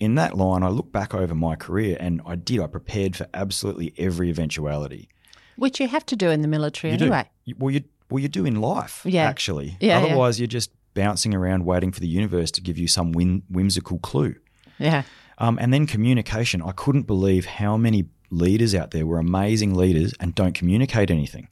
in 0.00 0.14
that 0.16 0.36
line, 0.36 0.62
I 0.62 0.68
look 0.68 0.92
back 0.92 1.14
over 1.14 1.34
my 1.34 1.56
career 1.56 1.96
and 1.98 2.20
I 2.26 2.36
did. 2.36 2.60
I 2.60 2.66
prepared 2.66 3.16
for 3.16 3.26
absolutely 3.34 3.92
every 3.98 4.30
eventuality. 4.30 5.08
Which 5.56 5.80
you 5.80 5.88
have 5.88 6.06
to 6.06 6.16
do 6.16 6.30
in 6.30 6.42
the 6.42 6.48
military 6.48 6.92
You 6.92 6.98
anyway. 7.00 7.24
do. 7.46 7.54
Well, 7.58 7.70
you 7.74 7.84
well 8.10 8.20
you 8.20 8.28
do 8.28 8.46
in 8.46 8.60
life. 8.60 9.02
Yeah. 9.04 9.24
Actually. 9.28 9.76
Yeah, 9.80 9.98
yeah. 10.00 10.06
Otherwise, 10.06 10.38
you're 10.38 10.46
just 10.46 10.70
bouncing 10.94 11.34
around 11.34 11.64
waiting 11.64 11.92
for 11.92 12.00
the 12.00 12.06
universe 12.08 12.50
to 12.52 12.60
give 12.60 12.78
you 12.78 12.88
some 12.88 13.12
whim- 13.12 13.42
whimsical 13.50 13.98
clue. 13.98 14.36
Yeah. 14.78 15.02
Um, 15.38 15.58
and 15.60 15.72
then 15.74 15.86
communication. 15.86 16.62
I 16.62 16.72
couldn't 16.72 17.06
believe 17.06 17.46
how 17.46 17.76
many 17.76 18.06
leaders 18.30 18.74
out 18.74 18.90
there 18.90 19.06
were 19.06 19.18
amazing 19.18 19.74
leaders 19.74 20.12
and 20.20 20.34
don't 20.34 20.54
communicate 20.54 21.10
anything. 21.10 21.48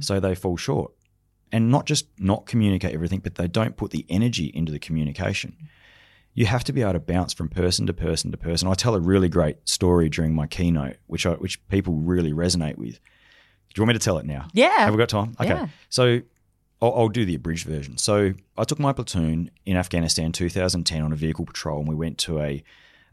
So 0.00 0.18
they 0.18 0.34
fall 0.34 0.56
short. 0.56 0.92
And 1.52 1.70
not 1.70 1.86
just 1.86 2.06
not 2.18 2.46
communicate 2.46 2.94
everything, 2.94 3.20
but 3.20 3.36
they 3.36 3.46
don't 3.46 3.76
put 3.76 3.90
the 3.92 4.04
energy 4.08 4.46
into 4.46 4.72
the 4.72 4.78
communication. 4.80 5.56
You 6.34 6.46
have 6.46 6.64
to 6.64 6.72
be 6.72 6.80
able 6.80 6.94
to 6.94 7.00
bounce 7.00 7.34
from 7.34 7.48
person 7.48 7.86
to 7.86 7.92
person 7.92 8.30
to 8.30 8.36
person. 8.38 8.68
I 8.68 8.74
tell 8.74 8.94
a 8.94 9.00
really 9.00 9.28
great 9.28 9.68
story 9.68 10.08
during 10.08 10.34
my 10.34 10.46
keynote, 10.46 10.96
which 11.06 11.26
I, 11.26 11.32
which 11.32 11.66
people 11.68 11.94
really 11.94 12.32
resonate 12.32 12.78
with. 12.78 12.94
Do 12.94 13.80
you 13.80 13.82
want 13.82 13.88
me 13.88 13.94
to 13.94 14.04
tell 14.04 14.18
it 14.18 14.26
now? 14.26 14.48
Yeah. 14.52 14.78
Have 14.78 14.94
we 14.94 14.98
got 14.98 15.08
time? 15.08 15.34
Okay. 15.40 15.48
Yeah. 15.48 15.68
So 15.88 16.20
I'll, 16.80 16.94
I'll 16.94 17.08
do 17.08 17.24
the 17.24 17.34
abridged 17.34 17.66
version. 17.66 17.96
So 17.96 18.34
I 18.58 18.64
took 18.64 18.78
my 18.78 18.92
platoon 18.92 19.50
in 19.64 19.76
Afghanistan 19.76 20.32
2010 20.32 21.02
on 21.02 21.12
a 21.12 21.16
vehicle 21.16 21.46
patrol, 21.46 21.78
and 21.78 21.88
we 21.88 21.94
went 21.94 22.18
to 22.18 22.40
a 22.40 22.62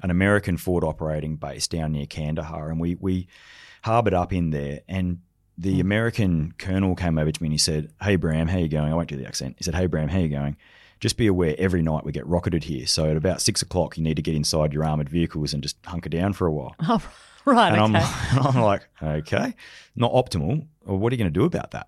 an 0.01 0.09
American 0.11 0.57
forward 0.57 0.85
operating 0.85 1.35
base 1.35 1.67
down 1.67 1.91
near 1.91 2.05
Kandahar, 2.05 2.69
and 2.69 2.79
we 2.79 2.95
we 2.95 3.27
harbored 3.83 4.13
up 4.13 4.33
in 4.33 4.49
there. 4.49 4.81
And 4.87 5.19
the 5.57 5.75
hmm. 5.75 5.81
American 5.81 6.53
colonel 6.57 6.95
came 6.95 7.17
over 7.17 7.31
to 7.31 7.43
me 7.43 7.47
and 7.47 7.53
he 7.53 7.57
said, 7.57 7.91
"Hey 8.01 8.15
Bram, 8.15 8.47
how 8.47 8.57
you 8.57 8.67
going?" 8.67 8.91
I 8.91 8.95
won't 8.95 9.09
do 9.09 9.17
the 9.17 9.27
accent. 9.27 9.55
He 9.57 9.63
said, 9.63 9.75
"Hey 9.75 9.85
Bram, 9.85 10.09
how 10.09 10.19
you 10.19 10.29
going?" 10.29 10.57
Just 10.99 11.15
be 11.17 11.27
aware, 11.27 11.55
every 11.57 11.81
night 11.81 12.03
we 12.03 12.11
get 12.11 12.27
rocketed 12.27 12.65
here. 12.65 12.85
So 12.85 13.09
at 13.09 13.15
about 13.17 13.41
six 13.41 13.61
o'clock, 13.61 13.97
you 13.97 14.03
need 14.03 14.15
to 14.17 14.21
get 14.21 14.35
inside 14.35 14.73
your 14.73 14.83
armored 14.83 15.09
vehicles 15.09 15.53
and 15.53 15.63
just 15.63 15.77
hunker 15.85 16.09
down 16.09 16.33
for 16.33 16.47
a 16.47 16.51
while. 16.51 16.75
Oh, 16.87 17.53
right. 17.53 17.73
And 17.73 17.95
okay. 17.95 18.05
I'm, 18.31 18.47
I'm 18.57 18.61
like, 18.61 18.87
okay, 19.01 19.55
not 19.95 20.11
optimal. 20.11 20.67
Well, 20.85 20.97
what 20.97 21.11
are 21.11 21.15
you 21.15 21.17
going 21.17 21.33
to 21.33 21.39
do 21.39 21.45
about 21.45 21.71
that? 21.71 21.87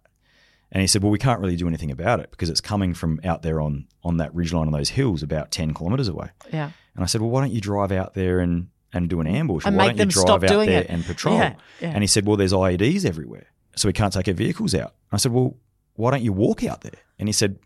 And 0.71 0.79
he 0.79 0.87
said, 0.87 1.03
well, 1.03 1.11
we 1.11 1.19
can't 1.19 1.41
really 1.41 1.57
do 1.57 1.67
anything 1.67 1.91
about 1.91 2.21
it 2.21 2.31
because 2.31 2.49
it's 2.49 2.61
coming 2.61 2.93
from 2.93 3.19
out 3.25 3.41
there 3.41 3.59
on 3.59 3.85
on 4.03 4.17
that 4.17 4.33
ridgeline 4.33 4.67
on 4.67 4.71
those 4.71 4.89
hills 4.89 5.21
about 5.21 5.51
10 5.51 5.73
kilometres 5.73 6.07
away. 6.07 6.29
yeah. 6.51 6.71
And 6.95 7.03
I 7.03 7.07
said, 7.07 7.21
well, 7.21 7.29
why 7.29 7.41
don't 7.41 7.51
you 7.51 7.61
drive 7.61 7.91
out 7.91 8.13
there 8.13 8.39
and, 8.39 8.69
and 8.93 9.09
do 9.09 9.19
an 9.21 9.27
ambush? 9.27 9.65
And 9.65 9.75
why 9.77 9.87
make 9.87 9.97
don't 9.97 10.15
you 10.15 10.23
drive 10.25 10.43
out 10.45 10.65
there 10.65 10.81
it?" 10.81 10.87
and 10.89 11.05
patrol? 11.05 11.35
Yeah, 11.37 11.55
yeah. 11.81 11.89
And 11.89 12.01
he 12.01 12.07
said, 12.07 12.25
well, 12.25 12.37
there's 12.37 12.53
IEDs 12.53 13.05
everywhere. 13.05 13.47
So 13.75 13.87
we 13.87 13.93
can't 13.93 14.11
take 14.13 14.27
our 14.29 14.33
vehicles 14.33 14.73
out. 14.73 14.93
And 15.11 15.13
I 15.13 15.17
said, 15.17 15.31
well, 15.33 15.57
why 15.95 16.11
don't 16.11 16.23
you 16.23 16.33
walk 16.33 16.63
out 16.63 16.81
there? 16.81 16.99
And 17.19 17.27
he 17.27 17.33
said, 17.33 17.59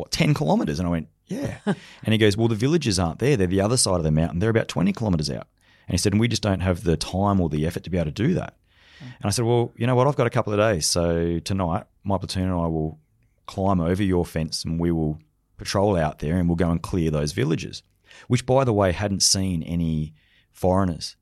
what, 0.00 0.10
10 0.10 0.34
kilometres? 0.34 0.78
And 0.78 0.88
I 0.88 0.90
went, 0.90 1.08
yeah. 1.26 1.58
and 1.66 2.12
he 2.12 2.18
goes, 2.18 2.36
well, 2.36 2.48
the 2.48 2.54
villages 2.54 2.98
aren't 2.98 3.18
there. 3.18 3.36
They're 3.36 3.46
the 3.46 3.60
other 3.60 3.76
side 3.76 3.96
of 3.96 4.04
the 4.04 4.10
mountain. 4.10 4.38
They're 4.40 4.50
about 4.50 4.68
20 4.68 4.92
kilometres 4.92 5.30
out. 5.30 5.46
And 5.86 5.94
he 5.94 5.98
said, 5.98 6.12
and 6.12 6.20
we 6.20 6.28
just 6.28 6.42
don't 6.42 6.60
have 6.60 6.84
the 6.84 6.96
time 6.96 7.40
or 7.40 7.48
the 7.48 7.66
effort 7.66 7.84
to 7.84 7.90
be 7.90 7.98
able 7.98 8.06
to 8.06 8.10
do 8.12 8.34
that. 8.34 8.56
And 9.00 9.24
I 9.24 9.30
said, 9.30 9.44
well, 9.44 9.72
you 9.76 9.86
know 9.86 9.94
what? 9.94 10.06
I've 10.06 10.16
got 10.16 10.26
a 10.26 10.30
couple 10.30 10.52
of 10.52 10.58
days. 10.58 10.86
So 10.86 11.38
tonight, 11.38 11.84
my 12.04 12.18
platoon 12.18 12.44
and 12.44 12.52
I 12.52 12.66
will 12.66 12.98
climb 13.46 13.80
over 13.80 14.02
your 14.02 14.24
fence 14.26 14.64
and 14.64 14.78
we 14.78 14.92
will 14.92 15.18
patrol 15.56 15.96
out 15.96 16.18
there 16.18 16.36
and 16.36 16.48
we'll 16.48 16.56
go 16.56 16.70
and 16.70 16.82
clear 16.82 17.10
those 17.10 17.32
villages, 17.32 17.82
which, 18.28 18.46
by 18.46 18.64
the 18.64 18.72
way, 18.72 18.92
hadn't 18.92 19.22
seen 19.22 19.62
any 19.62 20.14
foreigners 20.52 21.16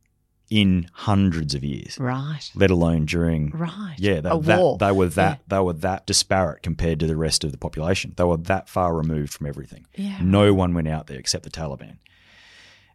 in 0.50 0.88
hundreds 0.93 1.55
of 1.55 1.62
years, 1.62 1.99
Right. 1.99 2.50
let 2.55 2.71
alone 2.71 3.05
during. 3.05 3.50
Right. 3.50 3.95
Yeah, 3.99 4.21
that, 4.23 4.35
a 4.35 4.38
that- 4.40 4.59
war. 4.59 4.78
they 4.78 4.90
were 4.93 5.09
that 5.09 5.40
they 5.49 5.59
were 5.61 5.75
that 5.75 6.07
disparate 6.07 6.62
compared 6.62 7.00
to 7.00 7.07
the 7.07 7.17
rest 7.17 7.45
of 7.45 7.52
the 7.52 7.59
population. 7.59 8.14
They 8.17 8.25
were 8.25 8.38
that 8.38 8.69
far 8.69 8.95
removed 8.97 9.33
from 9.33 9.47
everything. 9.47 9.87
Yeah. 9.95 10.19
No 10.23 10.55
one 10.55 10.73
went 10.73 10.88
out 10.88 11.07
there 11.07 11.19
except 11.19 11.45
the 11.45 11.50
Taliban. 11.50 11.99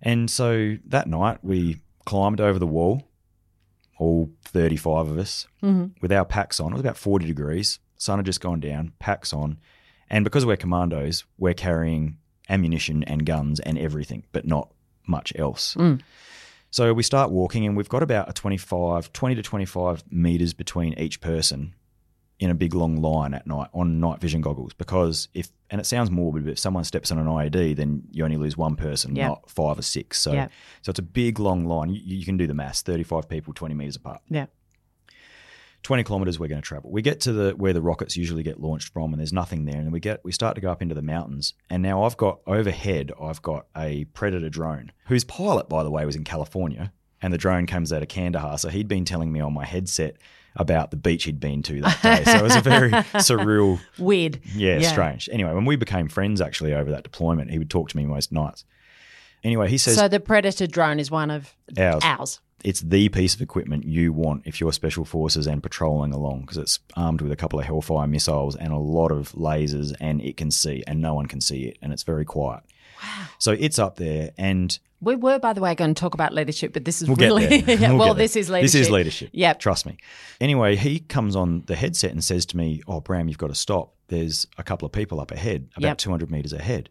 And 0.01 0.29
so 0.31 0.77
that 0.87 1.07
night 1.07 1.39
we 1.43 1.81
climbed 2.05 2.41
over 2.41 2.57
the 2.59 2.67
wall, 2.67 3.03
all 3.97 4.31
35 4.45 5.07
of 5.09 5.17
us, 5.17 5.47
Mhm. 5.61 5.91
with 6.01 6.11
our 6.11 6.25
packs 6.25 6.59
on. 6.59 6.71
It 6.71 6.73
was 6.73 6.81
about 6.81 6.97
40 6.97 7.25
degrees. 7.25 7.79
Sun 7.97 8.19
had 8.19 8.25
just 8.25 8.41
gone 8.41 8.59
down, 8.59 8.93
packs 8.99 9.31
on. 9.31 9.57
And 10.09 10.23
because 10.23 10.45
we're 10.45 10.57
commandos, 10.57 11.23
we're 11.37 11.53
carrying 11.53 12.17
ammunition 12.49 13.03
and 13.03 13.25
guns 13.25 13.59
and 13.61 13.77
everything, 13.77 14.23
but 14.31 14.45
not 14.45 14.69
much 15.07 15.31
else. 15.37 15.75
Mm. 15.75 16.01
So 16.73 16.91
we 16.91 17.03
start 17.03 17.29
walking, 17.29 17.67
and 17.67 17.77
we've 17.77 17.87
got 17.87 18.01
about 18.01 18.27
a 18.27 18.33
25, 18.33 19.13
20 19.13 19.35
to 19.35 19.43
25 19.43 20.03
meters 20.11 20.55
between 20.55 20.93
each 20.95 21.21
person 21.21 21.75
in 22.39 22.49
a 22.49 22.55
big 22.55 22.73
long 22.73 22.95
line 22.99 23.35
at 23.35 23.45
night 23.45 23.67
on 23.75 23.99
night 23.99 24.19
vision 24.19 24.41
goggles. 24.41 24.73
Because 24.73 25.27
if, 25.35 25.51
and 25.69 25.79
it 25.79 25.83
sounds 25.83 26.09
morbid, 26.09 26.45
but 26.45 26.53
if 26.53 26.57
someone 26.59 26.83
steps 26.83 27.11
on 27.11 27.19
an 27.19 27.27
IED, 27.27 27.75
then 27.75 28.01
you 28.09 28.23
only 28.25 28.37
lose 28.37 28.57
one 28.57 28.75
person, 28.75 29.15
Yeah. 29.15 29.27
not 29.27 29.51
five 29.51 29.77
or 29.77 29.83
six. 29.83 30.19
So, 30.19 30.33
Yeah. 30.33 30.47
so 30.81 30.89
it's 30.89 30.97
a 30.97 31.03
big 31.03 31.37
long 31.37 31.63
line. 31.65 31.89
You, 31.91 32.01
you 32.03 32.25
can 32.25 32.37
do 32.37 32.47
the 32.47 32.55
maths 32.55 32.81
35 32.81 33.29
people, 33.29 33.53
20 33.53 33.75
meters 33.75 33.95
apart. 33.95 34.21
Yeah. 34.27 34.47
20 35.83 36.03
kilometers 36.03 36.39
we're 36.39 36.47
going 36.47 36.61
to 36.61 36.65
travel. 36.65 36.91
We 36.91 37.01
get 37.01 37.19
to 37.21 37.33
the 37.33 37.51
where 37.51 37.73
the 37.73 37.81
rockets 37.81 38.17
usually 38.17 38.41
get 38.43 38.59
launched 38.59 38.91
from 38.93 39.11
and 39.13 39.19
there's 39.19 39.33
nothing 39.33 39.65
there 39.65 39.75
and 39.77 39.91
we 39.91 39.99
get 39.99 40.23
we 40.23 40.31
start 40.31 40.55
to 40.55 40.61
go 40.61 40.71
up 40.71 40.81
into 40.81 40.95
the 40.95 41.01
mountains 41.01 41.53
and 41.69 41.83
now 41.83 42.03
I've 42.03 42.17
got 42.17 42.39
overhead 42.47 43.11
I've 43.21 43.41
got 43.41 43.67
a 43.77 44.05
Predator 44.05 44.49
drone 44.49 44.91
whose 45.07 45.23
pilot 45.23 45.69
by 45.69 45.83
the 45.83 45.91
way 45.91 46.05
was 46.05 46.15
in 46.15 46.23
California 46.23 46.91
and 47.21 47.33
the 47.33 47.37
drone 47.37 47.67
comes 47.67 47.91
out 47.93 48.01
of 48.01 48.07
Kandahar 48.07 48.57
so 48.57 48.69
he'd 48.69 48.87
been 48.87 49.05
telling 49.05 49.31
me 49.31 49.39
on 49.41 49.53
my 49.53 49.65
headset 49.65 50.15
about 50.55 50.91
the 50.91 50.97
beach 50.97 51.23
he'd 51.23 51.39
been 51.39 51.63
to 51.63 51.81
that 51.81 52.01
day. 52.03 52.23
So 52.25 52.37
it 52.37 52.43
was 52.43 52.55
a 52.55 52.61
very 52.61 52.91
surreal 53.19 53.79
Weird. 53.97 54.39
yeah, 54.55 54.77
Yeah. 54.77 54.91
strange. 54.91 55.27
Anyway, 55.31 55.51
when 55.51 55.65
we 55.65 55.75
became 55.75 56.07
friends 56.07 56.41
actually 56.41 56.73
over 56.75 56.91
that 56.91 57.01
deployment, 57.03 57.49
he 57.49 57.57
would 57.57 57.71
talk 57.71 57.89
to 57.89 57.97
me 57.97 58.05
most 58.05 58.31
nights. 58.31 58.63
Anyway, 59.43 59.69
he 59.69 59.77
says 59.77 59.95
So 59.95 60.07
the 60.07 60.19
Predator 60.19 60.67
drone 60.67 60.99
is 60.99 61.11
one 61.11 61.29
of 61.31 61.53
ours 61.77 62.01
ours. 62.03 62.39
it's 62.63 62.79
the 62.81 63.09
piece 63.09 63.35
of 63.35 63.41
equipment 63.41 63.83
you 63.85 64.13
want 64.13 64.43
if 64.45 64.59
you're 64.61 64.71
special 64.71 65.03
forces 65.05 65.47
and 65.47 65.61
patrolling 65.61 66.13
along 66.13 66.41
because 66.41 66.57
it's 66.57 66.79
armed 66.95 67.21
with 67.21 67.31
a 67.31 67.35
couple 67.35 67.59
of 67.59 67.65
Hellfire 67.65 68.07
missiles 68.07 68.55
and 68.55 68.71
a 68.71 68.77
lot 68.77 69.11
of 69.11 69.31
lasers 69.33 69.93
and 69.99 70.21
it 70.21 70.37
can 70.37 70.49
see 70.51 70.83
and 70.87 71.01
no 71.01 71.13
one 71.13 71.25
can 71.25 71.41
see 71.41 71.65
it 71.65 71.77
and 71.81 71.91
it's 71.91 72.03
very 72.03 72.23
quiet. 72.25 72.63
Wow. 73.03 73.25
So 73.37 73.51
it's 73.51 73.79
up 73.79 73.97
there 73.97 74.31
and 74.37 74.79
We 75.01 75.15
were, 75.17 75.37
by 75.39 75.51
the 75.51 75.59
way, 75.59 75.75
going 75.75 75.93
to 75.93 75.99
talk 75.99 76.13
about 76.13 76.33
leadership, 76.33 76.71
but 76.71 76.85
this 76.85 77.01
is 77.01 77.09
we'll 77.09 77.17
really 77.17 77.47
get 77.49 77.65
there. 77.65 77.77
Yeah, 77.77 77.89
We'll 77.89 77.99
well, 77.99 78.13
this 78.13 78.37
is 78.37 78.49
leadership. 78.49 78.71
This 78.71 78.81
is 78.87 78.89
leadership. 78.89 79.29
Yep. 79.33 79.59
Trust 79.59 79.85
me. 79.85 79.97
Anyway, 80.39 80.77
he 80.77 80.99
comes 80.99 81.35
on 81.35 81.63
the 81.65 81.75
headset 81.75 82.11
and 82.11 82.23
says 82.23 82.45
to 82.47 82.55
me, 82.57 82.81
Oh, 82.87 83.01
Bram, 83.01 83.27
you've 83.27 83.37
got 83.37 83.47
to 83.49 83.55
stop. 83.55 83.93
There's 84.07 84.47
a 84.57 84.63
couple 84.63 84.85
of 84.85 84.93
people 84.93 85.19
up 85.19 85.31
ahead, 85.31 85.67
about 85.75 85.87
Yep. 85.89 85.97
200 85.97 86.31
meters 86.31 86.53
ahead. 86.53 86.89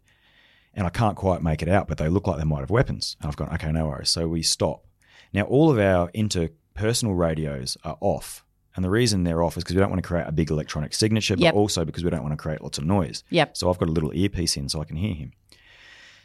And 0.75 0.87
I 0.87 0.91
can't 0.91 1.17
quite 1.17 1.43
make 1.43 1.61
it 1.63 1.69
out, 1.69 1.87
but 1.89 1.99
they 1.99 2.09
look 2.09 2.27
like 2.27 2.39
they 2.39 2.45
might 2.45 2.61
have 2.61 2.71
weapons. 2.71 3.17
And 3.21 3.29
I've 3.29 3.37
gone, 3.37 3.53
Okay, 3.55 3.71
no 3.73 3.87
worries. 3.89 4.11
So 4.11 4.27
we 4.29 4.43
stop. 4.43 4.85
Now, 5.33 5.43
all 5.43 5.71
of 5.71 5.79
our 5.79 6.11
interpersonal 6.13 7.17
radios 7.17 7.77
are 7.85 7.97
off. 8.01 8.45
And 8.75 8.83
the 8.85 8.89
reason 8.91 9.25
they're 9.25 9.43
off 9.43 9.59
is 9.59 9.65
because 9.65 9.77
we 9.77 9.81
don't 9.81 9.91
want 9.91 10.03
to 10.03 10.07
create 10.09 10.27
a 10.27 10.33
big 10.33 10.51
electronic 10.51 10.95
signature, 10.95 11.37
but 11.37 11.43
Yep. 11.43 11.55
also 11.55 11.85
because 11.85 12.05
we 12.05 12.11
don't 12.11 12.23
want 12.23 12.33
to 12.33 12.39
create 12.39 12.63
lots 12.63 12.79
of 12.79 12.85
noise. 12.85 13.23
Yep. 13.29 13.57
So 13.57 13.69
I've 13.71 13.77
got 13.79 13.89
a 13.91 13.93
little 13.93 14.15
earpiece 14.15 14.57
in 14.57 14.69
so 14.71 14.81
I 14.81 14.85
can 14.85 14.97
hear 14.97 15.15
him. 15.15 15.33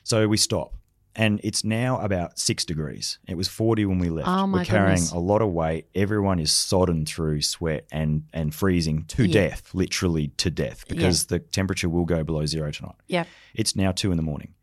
So 0.04 0.28
we 0.30 0.38
stop. 0.38 0.74
And 1.20 1.42
it's 1.44 1.64
now 1.64 2.00
about 2.00 2.38
six 2.38 2.64
degrees. 2.64 3.18
It 3.28 3.36
was 3.36 3.48
40 3.48 3.86
when 3.88 3.98
we 3.98 4.10
left. 4.10 4.28
Oh, 4.28 4.46
my 4.46 4.60
We're 4.60 4.66
carrying 4.66 4.96
goodness. 4.98 5.12
a 5.12 5.18
lot 5.18 5.42
of 5.42 5.50
weight. 5.52 5.88
Everyone 5.96 6.38
is 6.40 6.52
sodden 6.52 7.06
through 7.08 7.42
sweat 7.42 7.88
and, 7.92 8.24
and 8.34 8.54
freezing 8.54 9.06
to 9.06 9.26
Yeah. 9.26 9.50
death, 9.50 9.74
literally 9.74 10.28
to 10.38 10.52
death, 10.52 10.88
because 10.88 11.26
the 11.26 11.40
temperature 11.40 11.90
will 11.90 12.06
go 12.06 12.24
below 12.24 12.46
zero 12.46 12.70
tonight. 12.72 12.96
Yep. 13.08 13.28
It's 13.56 13.76
now 13.76 13.92
two 13.92 14.12
in 14.12 14.18
the 14.18 14.24
morning. 14.24 14.54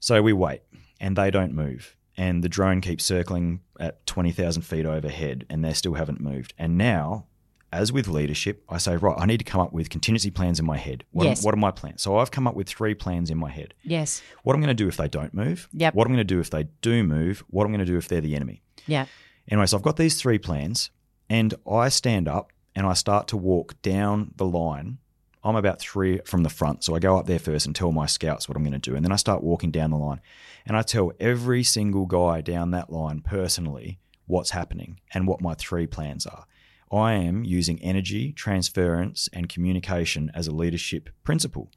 So 0.00 0.22
we 0.22 0.32
wait, 0.32 0.62
and 1.00 1.16
they 1.16 1.30
don't 1.30 1.52
move. 1.52 1.96
And 2.16 2.42
the 2.42 2.48
drone 2.48 2.80
keeps 2.80 3.04
circling 3.04 3.60
at 3.78 4.06
20,000 4.06 4.62
feet 4.62 4.86
overhead, 4.86 5.44
and 5.50 5.64
they 5.64 5.72
still 5.74 5.94
haven't 5.94 6.20
moved. 6.20 6.54
And 6.58 6.78
now, 6.78 7.26
as 7.72 7.92
with 7.92 8.08
leadership, 8.08 8.62
I 8.68 8.78
say, 8.78 8.96
right, 8.96 9.16
I 9.18 9.26
need 9.26 9.38
to 9.38 9.44
come 9.44 9.60
up 9.60 9.72
with 9.72 9.90
contingency 9.90 10.30
plans 10.30 10.58
in 10.58 10.64
my 10.66 10.76
head. 10.78 11.04
What, 11.10 11.24
Yes. 11.26 11.42
are, 11.42 11.46
what 11.46 11.54
are 11.54 11.58
my 11.58 11.70
plans? 11.70 12.02
So 12.02 12.16
I've 12.18 12.30
come 12.30 12.46
up 12.46 12.54
with 12.54 12.68
three 12.68 12.94
plans 12.94 13.30
in 13.30 13.36
my 13.38 13.50
head. 13.50 13.74
Yes. 13.82 14.22
What 14.42 14.54
I'm 14.54 14.60
going 14.60 14.74
to 14.76 14.82
do 14.82 14.88
if 14.88 14.96
they 14.96 15.08
don't 15.08 15.34
move, 15.34 15.68
Yep. 15.72 15.94
what 15.94 16.06
I'm 16.06 16.12
going 16.12 16.26
to 16.26 16.34
do 16.34 16.40
if 16.40 16.50
they 16.50 16.68
do 16.80 17.02
move, 17.04 17.44
what 17.50 17.64
I'm 17.64 17.70
going 17.72 17.84
to 17.84 17.90
do 17.92 17.98
if 17.98 18.08
they're 18.08 18.20
the 18.22 18.34
enemy. 18.36 18.62
Yeah. 18.86 19.06
Anyway, 19.50 19.66
so 19.66 19.76
I've 19.76 19.82
got 19.82 19.96
these 19.96 20.20
three 20.20 20.38
plans, 20.38 20.90
and 21.28 21.54
I 21.70 21.88
stand 21.90 22.26
up 22.28 22.52
and 22.74 22.86
I 22.86 22.94
start 22.94 23.28
to 23.28 23.36
walk 23.36 23.80
down 23.82 24.32
the 24.36 24.46
line. 24.46 24.98
I'm 25.44 25.56
about 25.56 25.78
three 25.80 26.20
from 26.24 26.42
the 26.42 26.50
front, 26.50 26.84
so 26.84 26.94
I 26.94 26.98
go 26.98 27.16
up 27.18 27.26
there 27.26 27.38
first 27.38 27.66
and 27.66 27.74
tell 27.74 27.92
my 27.92 28.06
scouts 28.06 28.48
what 28.48 28.56
I'm 28.56 28.62
going 28.64 28.78
to 28.78 28.90
do, 28.90 28.96
and 28.96 29.04
then 29.04 29.12
I 29.12 29.16
start 29.16 29.42
walking 29.42 29.70
down 29.70 29.90
the 29.90 29.96
line, 29.96 30.20
and 30.66 30.76
I 30.76 30.82
tell 30.82 31.12
every 31.20 31.62
single 31.62 32.06
guy 32.06 32.40
down 32.40 32.70
that 32.72 32.90
line 32.90 33.20
personally 33.20 33.98
what's 34.26 34.50
happening 34.50 35.00
and 35.14 35.26
what 35.26 35.40
my 35.40 35.54
three 35.54 35.86
plans 35.86 36.26
are. 36.26 36.44
I 36.92 37.12
am 37.14 37.44
using 37.44 37.80
energy, 37.82 38.32
transference, 38.32 39.28
and 39.32 39.48
communication 39.48 40.30
as 40.34 40.46
a 40.46 40.52
leadership 40.54 41.10
principle. 41.24 41.70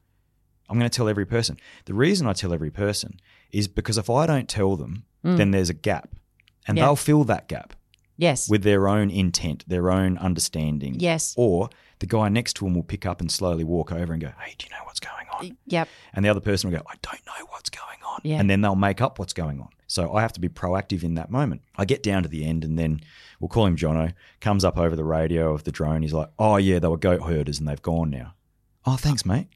I'm 0.70 0.77
going 0.80 0.89
to 0.89 0.96
tell 0.96 1.10
every 1.10 1.25
person. 1.25 1.58
The 1.86 1.94
reason 1.94 2.27
I 2.27 2.34
tell 2.34 2.53
every 2.53 2.72
person 2.72 3.20
is 3.51 3.68
because 3.68 3.98
if 3.98 4.10
I 4.10 4.25
don't 4.25 4.48
tell 4.48 4.75
them, 4.77 5.03
mm. 5.25 5.36
then 5.38 5.51
there's 5.51 5.70
a 5.70 5.74
gap, 5.74 6.10
and 6.68 6.77
Yeah. 6.77 6.86
they'll 6.86 6.96
fill 6.96 7.24
that 7.25 7.48
gap 7.50 7.74
Yes. 8.18 8.50
with 8.50 8.63
their 8.63 8.88
own 8.88 9.10
intent, 9.10 9.65
their 9.68 9.91
own 9.91 10.18
understanding. 10.18 10.96
Yes. 11.00 11.34
Or 11.36 11.70
the 12.00 12.06
guy 12.06 12.30
next 12.30 12.53
to 12.58 12.65
him 12.68 12.74
will 12.75 12.84
pick 12.84 13.06
up 13.06 13.20
and 13.20 13.30
slowly 13.32 13.63
walk 13.63 13.91
over 13.91 14.13
and 14.13 14.22
go, 14.22 14.32
Hey, 14.39 14.56
do 14.58 14.65
you 14.65 14.70
know 14.72 14.84
what's 14.86 15.00
going 15.01 15.27
on? 15.31 15.31
Yep. 15.67 15.88
And 16.13 16.25
the 16.25 16.29
other 16.29 16.39
person 16.39 16.69
will 16.69 16.77
go, 16.77 16.83
I 16.88 16.95
don't 17.01 17.25
know 17.25 17.45
what's 17.50 17.69
going 17.69 18.00
on. 18.07 18.19
Yeah. 18.24 18.39
And 18.39 18.50
then 18.50 18.62
they'll 18.62 18.75
make 18.75 19.01
up 19.01 19.19
what's 19.19 19.33
going 19.33 19.60
on. 19.60 19.69
So 19.88 20.13
I 20.13 20.21
have 20.21 20.33
to 20.33 20.39
be 20.39 20.48
proactive 20.50 21.03
in 21.03 21.15
that 21.15 21.29
moment. 21.29 21.62
I 21.75 21.86
get 21.86 22.01
down 22.01 22.24
to 22.24 22.29
the 22.29 22.45
end 22.45 22.63
and 22.63 22.79
then 22.79 23.01
we'll 23.39 23.50
call 23.50 23.65
him 23.65 23.75
Jono, 23.75 24.13
comes 24.39 24.63
up 24.63 24.77
over 24.77 24.95
the 24.95 25.03
radio 25.03 25.53
of 25.53 25.63
the 25.65 25.71
drone. 25.71 26.01
He's 26.01 26.13
like, 26.13 26.29
Oh, 26.39 26.57
yeah, 26.57 26.79
they 26.79 26.88
were 26.88 26.98
goat 26.98 27.24
herders 27.24 27.60
and 27.60 27.67
they've 27.67 27.81
gone 27.81 28.10
now. 28.10 28.33
Oh, 28.86 28.95
thanks, 28.95 29.25
mate. 29.25 29.48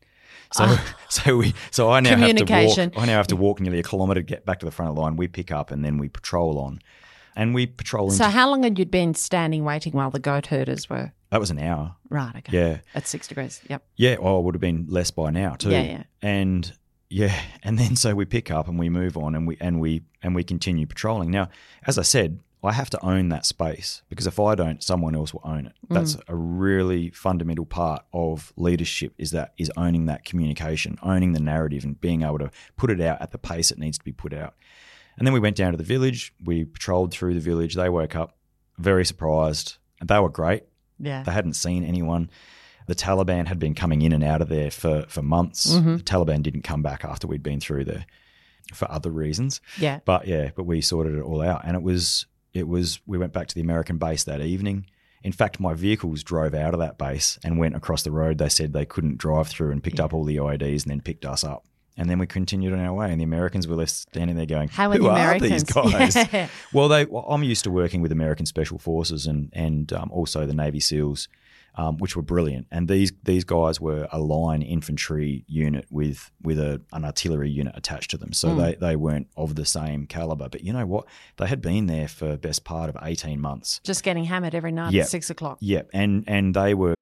So 0.53 0.63
ah. 0.67 0.95
so 1.09 1.37
we 1.37 1.53
so 1.71 1.89
I 1.91 1.99
now 1.99 2.17
have 2.17 2.35
to 2.35 2.45
walk. 2.45 2.97
I 2.97 3.05
now 3.05 3.17
have 3.17 3.27
to 3.27 3.35
walk 3.35 3.59
nearly 3.59 3.79
a 3.79 3.83
kilometre 3.83 4.21
to 4.21 4.25
get 4.25 4.45
back 4.45 4.59
to 4.59 4.65
the 4.65 4.71
front 4.71 4.89
of 4.89 4.95
the 4.95 5.01
line. 5.01 5.15
We 5.15 5.27
pick 5.27 5.51
up 5.51 5.71
and 5.71 5.83
then 5.83 5.97
we 5.97 6.09
patrol 6.09 6.59
on, 6.59 6.79
and 7.35 7.53
we 7.53 7.65
patrol. 7.65 8.05
Into, 8.05 8.17
So 8.17 8.25
how 8.25 8.49
long 8.49 8.63
had 8.63 8.77
you 8.77 8.85
been 8.85 9.13
standing 9.13 9.63
waiting 9.63 9.93
while 9.93 10.11
the 10.11 10.19
goat 10.19 10.47
herders 10.47 10.89
were 10.89 11.13
that 11.35 11.41
was 11.41 11.51
an 11.51 11.59
hour. 11.59 11.93
right? 12.07 12.33
Okay. 12.33 12.57
Yeah. 12.57 12.77
At 12.93 13.07
six 13.07 13.27
degrees. 13.27 13.59
Yep. 13.69 13.83
Yeah, 13.97 14.15
well, 14.21 14.39
it 14.39 14.43
would 14.43 14.55
have 14.55 14.61
been 14.61 14.85
less 14.87 15.11
by 15.11 15.31
now 15.31 15.55
too. 15.55 15.69
Yeah, 15.69 15.81
yeah. 15.81 16.03
And 16.21 16.71
yeah, 17.09 17.37
and 17.63 17.77
then 17.77 17.97
so 17.97 18.15
we 18.15 18.23
pick 18.23 18.49
up 18.49 18.69
and 18.69 18.79
we 18.79 18.87
move 18.87 19.17
on 19.17 19.35
and 19.35 19.45
we 19.45 19.57
and 19.59 19.81
we 19.81 20.03
and 20.23 20.33
we 20.33 20.45
continue 20.45 20.85
patrolling. 20.85 21.31
Now, 21.31 21.49
as 21.85 21.97
I 21.97 22.03
said, 22.03 22.39
I 22.63 22.71
have 22.71 22.89
to 22.91 23.05
own 23.05 23.27
that 23.29 23.45
space 23.45 24.01
because 24.07 24.27
if 24.27 24.39
I 24.39 24.55
don't, 24.55 24.81
someone 24.81 25.13
else 25.13 25.33
will 25.33 25.41
own 25.43 25.65
it. 25.65 25.73
Mm. 25.89 25.95
That's 25.95 26.15
a 26.29 26.33
really 26.33 27.09
fundamental 27.09 27.65
part 27.65 28.05
of 28.13 28.53
leadership 28.55 29.11
is 29.17 29.31
that 29.31 29.55
is 29.57 29.69
owning 29.75 30.05
that 30.05 30.23
communication, 30.23 30.97
owning 31.03 31.33
the 31.33 31.41
narrative 31.41 31.83
and 31.83 31.99
being 31.99 32.21
able 32.21 32.39
to 32.39 32.49
put 32.77 32.89
it 32.89 33.01
out 33.01 33.21
at 33.21 33.31
the 33.33 33.37
pace 33.37 33.71
it 33.71 33.77
needs 33.77 33.97
to 33.97 34.05
be 34.05 34.13
put 34.13 34.31
out. 34.31 34.53
And 35.17 35.27
then 35.27 35.33
we 35.33 35.41
went 35.41 35.57
down 35.57 35.71
to 35.71 35.77
the 35.77 35.83
village, 35.83 36.33
we 36.41 36.63
patrolled 36.63 37.11
through 37.11 37.33
the 37.33 37.41
village, 37.41 37.75
they 37.75 37.89
woke 37.89 38.15
up 38.15 38.37
very 38.77 39.03
surprised. 39.03 39.79
And 39.99 40.09
they 40.09 40.19
were 40.19 40.29
great. 40.29 40.63
Yeah. 40.99 41.23
They 41.23 41.31
hadn't 41.31 41.53
seen 41.53 41.83
anyone. 41.83 42.29
The 42.87 42.95
Taliban 42.95 43.47
had 43.47 43.59
been 43.59 43.73
coming 43.73 44.01
in 44.01 44.11
and 44.11 44.23
out 44.23 44.41
of 44.41 44.49
there 44.49 44.69
for, 44.69 45.05
for 45.07 45.21
months. 45.21 45.73
Mm-hmm. 45.73 45.97
The 45.97 46.03
Taliban 46.03 46.43
didn't 46.43 46.61
come 46.61 46.81
back 46.81 47.03
after 47.03 47.27
we'd 47.27 47.43
been 47.43 47.59
through 47.59 47.85
there 47.85 48.05
for 48.73 48.89
other 48.91 49.09
reasons. 49.09 49.61
Yeah. 49.79 49.99
But 50.05 50.27
yeah, 50.27 50.51
but 50.55 50.63
we 50.65 50.81
sorted 50.81 51.15
it 51.15 51.21
all 51.21 51.41
out. 51.41 51.61
And 51.65 51.75
it 51.75 51.81
was, 51.81 52.25
it 52.53 52.67
was, 52.67 52.99
we 53.07 53.17
went 53.17 53.33
back 53.33 53.47
to 53.47 53.55
the 53.55 53.61
American 53.61 53.97
base 53.97 54.23
that 54.25 54.41
evening. 54.41 54.85
In 55.23 55.31
fact, 55.31 55.59
my 55.59 55.73
vehicles 55.73 56.23
drove 56.23 56.53
out 56.53 56.75
of 56.75 56.79
that 56.79 56.99
base 56.99 57.39
and 57.43 57.57
went 57.57 57.75
across 57.75 58.03
the 58.03 58.11
road. 58.11 58.37
They 58.37 58.49
said 58.49 58.73
they 58.73 58.85
couldn't 58.85 59.17
drive 59.17 59.47
through 59.47 59.71
and 59.71 59.83
picked 59.83 59.99
up 59.99 60.13
all 60.13 60.23
the 60.23 60.37
IEDs 60.37 60.83
and 60.83 60.91
then 60.91 61.01
picked 61.01 61.25
us 61.25 61.43
up. 61.43 61.65
And 61.97 62.09
then 62.09 62.19
we 62.19 62.27
continued 62.27 62.73
on 62.73 62.79
our 62.79 62.93
way. 62.93 63.09
And 63.11 63.21
the 63.21 63.23
Americans 63.23 63.67
were 63.67 63.75
left 63.75 63.91
standing 63.91 64.35
there 64.35 64.45
going, 64.45 64.67
How 64.67 64.89
are 64.91 64.97
Who 64.97 65.03
the 65.03 65.09
are 65.11 65.39
these 65.39 65.63
guys? 65.63 66.15
Yeah. 66.33 66.47
Well, 66.73 66.89
they. 66.89 67.05
Well, 67.05 67.25
I'm 67.29 67.43
used 67.43 67.63
to 67.63 67.71
working 67.71 68.01
with 68.01 68.11
American 68.11 68.45
Special 68.45 68.77
Forces 68.77 69.25
and 69.27 69.49
and 69.53 69.91
um, 69.93 70.11
also 70.11 70.45
the 70.45 70.53
Navy 70.53 70.81
SEALs, 70.81 71.29
um, 71.75 71.97
which 71.97 72.15
were 72.17 72.21
brilliant. 72.21 72.67
And 72.69 72.89
these 72.89 73.13
these 73.23 73.45
guys 73.45 73.79
were 73.79 74.09
a 74.11 74.19
line 74.19 74.61
infantry 74.61 75.45
unit 75.47 75.85
with 75.89 76.31
with 76.41 76.59
a, 76.59 76.81
an 76.91 77.05
artillery 77.05 77.49
unit 77.49 77.73
attached 77.77 78.11
to 78.11 78.17
them, 78.17 78.33
so 78.33 78.49
Hmm. 78.49 78.57
they 78.59 78.75
they 78.75 78.95
weren't 78.97 79.27
of 79.37 79.55
the 79.55 79.65
same 79.65 80.05
caliber. 80.05 80.49
But 80.49 80.65
you 80.65 80.73
know 80.73 80.85
what? 80.85 81.05
They 81.37 81.47
had 81.47 81.61
been 81.61 81.85
there 81.85 82.09
for 82.09 82.35
best 82.35 82.65
part 82.65 82.89
of 82.89 82.97
18 83.01 83.39
months. 83.39 83.79
Just 83.85 84.03
getting 84.03 84.25
hammered 84.25 84.53
every 84.53 84.73
night 84.73 84.91
Yeah. 84.91 85.03
at 85.03 85.07
six 85.09 85.29
o'clock. 85.29 85.59
Yeah, 85.61 85.83
and 85.93 86.25
and 86.27 86.53
they 86.53 86.73
were 86.73 86.93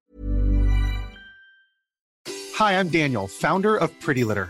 Hi, 2.57 2.77
I'm 2.77 2.89
Daniel, 2.89 3.27
founder 3.27 3.75
of 3.75 3.89
Pretty 3.99 4.23
Litter. 4.23 4.49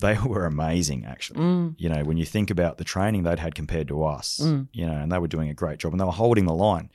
They 0.00 0.18
were 0.26 0.44
amazing 0.44 1.04
actually 1.06 1.40
mm. 1.40 1.74
you 1.78 1.88
know 1.88 2.02
when 2.04 2.16
you 2.16 2.26
think 2.26 2.50
about 2.50 2.78
the 2.78 2.84
training 2.84 3.22
they'd 3.22 3.38
had 3.38 3.54
compared 3.54 3.88
to 3.88 4.04
us 4.04 4.40
mm. 4.42 4.66
you 4.72 4.84
know 4.86 4.92
and 4.92 5.10
they 5.10 5.18
were 5.18 5.28
doing 5.28 5.48
a 5.48 5.54
great 5.54 5.78
job 5.78 5.92
and 5.92 6.00
they 6.00 6.04
were 6.04 6.10
holding 6.12 6.44
the 6.46 6.54
line 6.54 6.90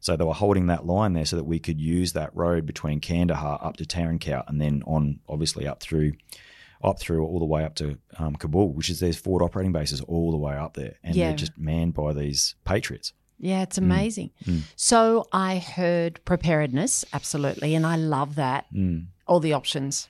so 0.00 0.16
they 0.16 0.24
were 0.24 0.34
holding 0.34 0.66
that 0.68 0.86
line 0.86 1.12
there 1.14 1.24
so 1.24 1.36
that 1.36 1.44
we 1.44 1.58
could 1.58 1.80
use 1.80 2.12
that 2.12 2.34
road 2.34 2.64
between 2.66 3.00
Kandahar 3.00 3.58
up 3.62 3.76
to 3.78 3.84
Tarin 3.84 4.20
Kowt 4.20 4.44
and 4.48 4.60
then 4.60 4.82
on 4.86 5.20
obviously 5.28 5.66
up 5.66 5.80
through 5.80 6.12
up 6.82 6.98
through 7.00 7.24
all 7.26 7.38
the 7.38 7.44
way 7.46 7.64
up 7.64 7.74
to 7.76 7.98
um, 8.18 8.36
Kabul 8.36 8.72
which 8.72 8.88
is 8.88 9.00
there's 9.00 9.16
forward 9.18 9.42
operating 9.44 9.72
bases 9.72 10.00
all 10.02 10.30
the 10.30 10.36
way 10.38 10.54
up 10.56 10.74
there 10.74 10.94
and 11.02 11.14
Yeah. 11.16 11.28
they're 11.28 11.36
just 11.36 11.58
manned 11.58 11.94
by 11.94 12.12
these 12.12 12.54
patriots 12.64 13.12
Yeah, 13.40 13.62
it's 13.62 13.78
mm. 13.78 13.84
amazing. 13.84 14.30
So 14.76 15.26
I 15.32 15.58
heard 15.58 16.20
preparedness, 16.24 17.04
absolutely, 17.12 17.74
and 17.74 17.84
I 17.84 17.96
love 17.96 18.36
that. 18.36 18.66
All 19.26 19.40
the 19.40 19.54
options 19.54 20.08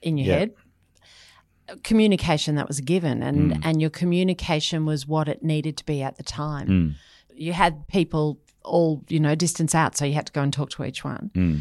in 0.00 0.16
your 0.18 0.28
Yeah. 0.28 0.38
head. 0.38 0.54
Communication 1.82 2.56
that 2.56 2.68
was 2.68 2.80
given, 2.80 3.22
and 3.22 3.52
mm. 3.52 3.60
and 3.64 3.80
your 3.80 3.90
communication 3.90 4.84
was 4.84 5.06
what 5.06 5.28
it 5.28 5.42
needed 5.42 5.76
to 5.78 5.84
be 5.86 6.02
at 6.02 6.16
the 6.16 6.22
time. 6.22 6.68
Mm. 6.68 6.94
You 7.34 7.52
had 7.52 7.86
people 7.88 8.38
all 8.62 9.02
you 9.08 9.18
know 9.18 9.34
distance 9.34 9.74
out, 9.74 9.96
so 9.96 10.04
you 10.04 10.14
had 10.14 10.26
to 10.26 10.32
go 10.32 10.42
and 10.42 10.52
talk 10.52 10.70
to 10.70 10.84
each 10.84 11.04
one. 11.04 11.30
Mm. 11.34 11.60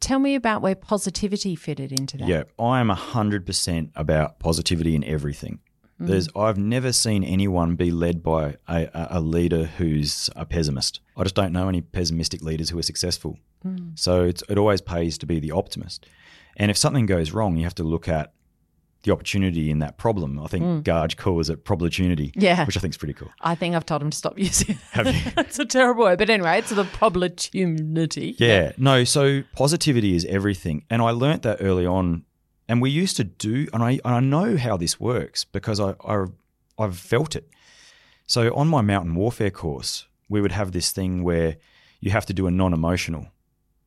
Tell 0.00 0.18
me 0.18 0.34
about 0.34 0.62
where 0.62 0.74
positivity 0.74 1.56
fitted 1.56 1.92
into 1.92 2.18
that. 2.18 2.28
Yeah, 2.28 2.42
I 2.58 2.80
am 2.80 2.90
hundred 2.90 3.46
percent 3.46 3.92
about 3.94 4.38
positivity 4.38 4.94
in 4.94 5.04
everything. 5.04 5.60
There's, 5.98 6.28
I've 6.34 6.58
never 6.58 6.92
seen 6.92 7.22
anyone 7.22 7.76
be 7.76 7.92
led 7.92 8.24
by 8.24 8.56
a, 8.66 8.88
a, 8.92 9.06
a 9.10 9.20
leader 9.20 9.66
who's 9.66 10.28
a 10.34 10.44
pessimist. 10.44 11.00
I 11.16 11.22
just 11.22 11.36
don't 11.36 11.52
know 11.52 11.68
any 11.68 11.80
pessimistic 11.80 12.42
leaders 12.42 12.70
who 12.70 12.78
are 12.80 12.82
successful. 12.82 13.38
So 13.94 14.24
it's, 14.24 14.42
it 14.48 14.58
always 14.58 14.80
pays 14.80 15.16
to 15.18 15.26
be 15.26 15.38
the 15.38 15.52
optimist. 15.52 16.06
And 16.56 16.70
if 16.70 16.76
something 16.76 17.06
goes 17.06 17.30
wrong, 17.30 17.56
you 17.56 17.62
have 17.62 17.76
to 17.76 17.84
look 17.84 18.08
at 18.08 18.32
the 19.02 19.12
opportunity 19.12 19.70
in 19.70 19.80
that 19.80 19.98
problem. 19.98 20.38
I 20.38 20.46
think 20.46 20.64
mm. 20.64 20.82
Gaj 20.82 21.16
calls 21.16 21.50
it 21.50 21.64
probability, 21.64 22.32
Yeah. 22.36 22.64
which 22.64 22.76
I 22.76 22.80
think 22.80 22.94
is 22.94 22.98
pretty 22.98 23.14
cool. 23.14 23.30
I 23.40 23.54
think 23.54 23.74
I've 23.74 23.86
told 23.86 24.02
him 24.02 24.10
to 24.10 24.16
stop 24.16 24.38
using 24.38 24.76
it. 24.76 24.78
Have 24.92 25.06
you? 25.06 25.20
it's 25.38 25.58
a 25.58 25.64
terrible 25.64 26.04
word, 26.04 26.18
but 26.18 26.30
anyway, 26.30 26.58
it's 26.58 26.70
the 26.70 26.84
probability. 26.84 28.36
Yeah, 28.38 28.72
no. 28.76 29.04
So 29.04 29.42
positivity 29.56 30.14
is 30.14 30.24
everything, 30.26 30.84
and 30.90 31.02
I 31.02 31.10
learnt 31.10 31.42
that 31.42 31.58
early 31.60 31.86
on. 31.86 32.24
And 32.68 32.80
we 32.80 32.90
used 32.90 33.16
to 33.16 33.24
do, 33.24 33.66
and 33.74 33.82
I, 33.82 34.00
and 34.04 34.14
I 34.14 34.20
know 34.20 34.56
how 34.56 34.76
this 34.76 34.98
works 34.98 35.44
because 35.44 35.78
I, 35.80 35.94
I 36.06 36.26
I've 36.78 36.96
felt 36.96 37.36
it. 37.36 37.48
So 38.26 38.54
on 38.54 38.68
my 38.68 38.80
mountain 38.80 39.14
warfare 39.14 39.50
course, 39.50 40.06
we 40.28 40.40
would 40.40 40.52
have 40.52 40.72
this 40.72 40.90
thing 40.90 41.22
where 41.22 41.56
you 42.00 42.10
have 42.12 42.24
to 42.26 42.32
do 42.32 42.46
a 42.46 42.50
non-emotional. 42.50 43.26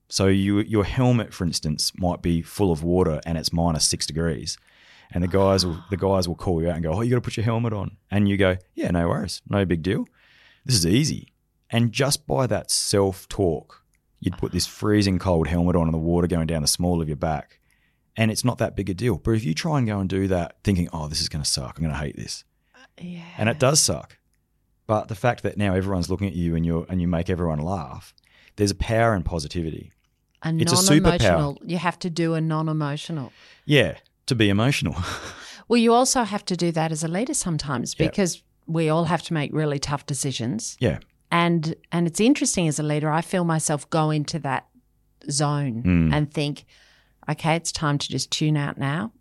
So 0.08 0.28
you 0.28 0.60
your 0.60 0.84
helmet, 0.84 1.34
for 1.34 1.46
instance, 1.46 1.92
might 1.98 2.22
be 2.22 2.42
full 2.42 2.72
of 2.72 2.84
water 2.84 3.22
and 3.26 3.38
it's 3.38 3.52
minus 3.52 3.86
six 3.86 4.06
degrees, 4.06 4.58
and 5.12 5.24
the 5.24 5.28
guys 5.28 5.66
will 5.66 5.84
the 5.90 5.98
guys 5.98 6.28
will 6.28 6.36
call 6.36 6.62
you 6.62 6.70
out 6.70 6.76
and 6.76 6.84
go, 6.84 6.94
"Oh, 6.94 7.02
you 7.02 7.10
got 7.10 7.18
to 7.18 7.22
put 7.22 7.38
your 7.38 7.44
helmet 7.44 7.74
on," 7.74 7.98
and 8.12 8.28
you 8.30 8.38
go, 8.38 8.58
"Yeah, 8.74 8.92
no 8.92 9.08
worries, 9.08 9.42
no 9.50 9.66
big 9.66 9.82
deal. 9.84 10.06
This 10.66 10.76
is 10.76 10.86
easy." 10.86 11.34
And 11.70 11.92
just 11.92 12.28
by 12.28 12.48
that 12.48 12.70
self-talk, 12.72 13.84
you'd 14.20 14.38
put 14.38 14.52
this 14.52 14.66
freezing 14.68 15.20
cold 15.20 15.48
helmet 15.48 15.76
on 15.76 15.84
and 15.88 15.94
the 15.94 15.98
water 15.98 16.28
going 16.28 16.48
down 16.48 16.62
the 16.62 16.68
small 16.68 17.02
of 17.02 17.08
your 17.10 17.18
back, 17.18 17.60
and 18.16 18.32
it's 18.32 18.46
not 18.46 18.58
that 18.60 18.76
big 18.76 18.90
a 18.90 18.94
deal. 18.94 19.18
But 19.18 19.32
if 19.32 19.44
you 19.44 19.54
try 19.54 19.78
and 19.78 19.88
go 19.88 20.00
and 20.00 20.10
do 20.10 20.28
that, 20.28 20.58
thinking, 20.64 20.90
"Oh, 20.94 21.08
this 21.08 21.22
is 21.22 21.30
going 21.30 21.44
to 21.44 21.50
suck. 21.50 21.78
I'm 21.78 21.84
going 21.84 21.94
to 21.96 22.00
hate 22.00 22.16
this," 22.16 22.44
uh, 22.76 22.80
Yeah. 23.02 23.24
and 23.38 23.50
it 23.50 23.60
does 23.60 23.80
suck. 23.82 24.18
But 24.88 25.08
the 25.08 25.16
fact 25.16 25.42
that 25.44 25.58
now 25.58 25.74
everyone's 25.74 26.10
looking 26.12 26.28
at 26.28 26.36
you 26.36 26.56
and 26.56 26.66
you 26.66 26.86
and 26.90 27.02
you 27.02 27.08
make 27.08 27.30
everyone 27.30 27.60
laugh, 27.60 28.14
there's 28.56 28.72
a 28.72 28.76
power 28.76 29.16
in 29.16 29.24
positivity. 29.24 29.92
A 30.44 30.54
It's 30.56 30.72
a 30.72 30.76
non-emotional. 30.76 31.58
You 31.66 31.78
have 31.80 31.98
to 32.00 32.10
do 32.12 32.36
a 32.36 32.42
non-emotional. 32.42 33.32
Yeah, 33.66 33.96
to 34.28 34.36
be 34.36 34.50
emotional. 34.50 34.96
Well, 35.68 35.82
you 35.82 35.94
also 35.94 36.24
have 36.26 36.46
to 36.46 36.56
do 36.56 36.72
that 36.74 36.92
as 36.92 37.04
a 37.04 37.08
leader 37.08 37.34
sometimes 37.34 37.96
Yeah. 37.98 38.06
because 38.08 38.44
we 38.68 38.88
all 38.88 39.06
have 39.06 39.24
to 39.24 39.34
make 39.34 39.52
really 39.52 39.80
tough 39.80 40.06
decisions. 40.06 40.78
yeah, 40.80 41.00
And 41.32 41.74
and 41.92 42.06
it's 42.06 42.20
interesting 42.20 42.68
as 42.68 42.78
a 42.80 42.84
leader, 42.84 43.10
I 43.20 43.22
feel 43.22 43.44
myself 43.46 43.90
go 43.90 44.12
into 44.12 44.38
that 44.40 44.68
zone 45.32 45.82
Mm. 45.84 46.14
and 46.14 46.32
think, 46.32 46.66
okay, 47.28 47.56
it's 47.56 47.72
time 47.72 47.98
to 47.98 48.08
just 48.08 48.30
tune 48.30 48.58
out 48.58 48.78
now. 48.78 49.12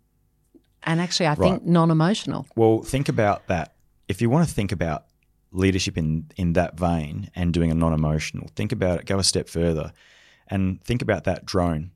And 0.83 1.01
actually, 1.01 1.25
I 1.25 1.33
Right. 1.33 1.49
think 1.49 1.65
non-emotional. 1.65 2.45
Well, 2.55 2.83
think 2.83 3.09
about 3.09 3.47
that. 3.47 3.73
If 4.07 4.21
you 4.21 4.29
want 4.29 4.47
to 4.47 4.53
think 4.53 4.71
about 4.71 5.05
leadership 5.51 5.97
in 5.97 6.25
in 6.35 6.53
that 6.53 6.77
vein 6.79 7.31
and 7.33 7.53
doing 7.53 7.71
a 7.71 7.75
non-emotional, 7.75 8.49
think 8.55 8.71
about 8.71 8.99
it. 8.99 9.07
Go 9.07 9.17
a 9.17 9.23
step 9.23 9.49
further, 9.49 9.93
and 10.47 10.79
think 10.83 11.01
about 11.01 11.23
that 11.23 11.43
drone. 11.47 11.89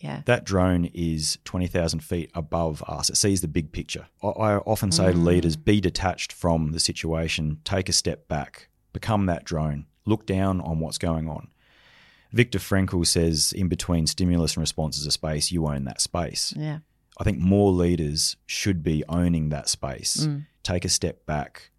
Yeah. 0.00 0.22
That 0.24 0.44
drone 0.44 0.86
is 0.94 1.38
twenty 1.44 1.66
thousand 1.66 2.00
feet 2.00 2.30
above 2.34 2.82
us. 2.88 3.10
It 3.10 3.16
sees 3.16 3.42
the 3.42 3.48
big 3.48 3.70
picture. 3.70 4.06
I, 4.22 4.28
I 4.28 4.56
often 4.56 4.90
say 4.92 5.12
to 5.12 5.18
mm. 5.18 5.24
leaders, 5.24 5.56
be 5.56 5.80
detached 5.80 6.32
from 6.32 6.72
the 6.72 6.80
situation. 6.80 7.60
Take 7.64 7.88
a 7.88 7.92
step 7.92 8.26
back. 8.26 8.68
Become 8.92 9.26
that 9.26 9.44
drone. 9.44 9.86
Look 10.06 10.26
down 10.26 10.60
on 10.62 10.80
what's 10.80 10.98
going 10.98 11.28
on. 11.28 11.48
Viktor 12.32 12.58
Frankl 12.58 13.06
says, 13.06 13.52
in 13.52 13.68
between 13.68 14.06
stimulus 14.06 14.54
and 14.54 14.62
response 14.62 14.96
is 14.96 15.06
a 15.06 15.10
space. 15.10 15.52
You 15.52 15.66
own 15.66 15.84
that 15.84 16.00
space. 16.00 16.54
Yeah. 16.56 16.78
I 17.18 17.24
think 17.24 17.38
more 17.38 17.70
leaders 17.70 18.36
should 18.46 18.82
be 18.82 19.04
owning 19.08 19.50
that 19.50 19.68
space. 19.68 20.26
Mm. 20.26 20.46
Take 20.62 20.84
a 20.84 20.88
step 20.88 21.26
back, 21.26 21.70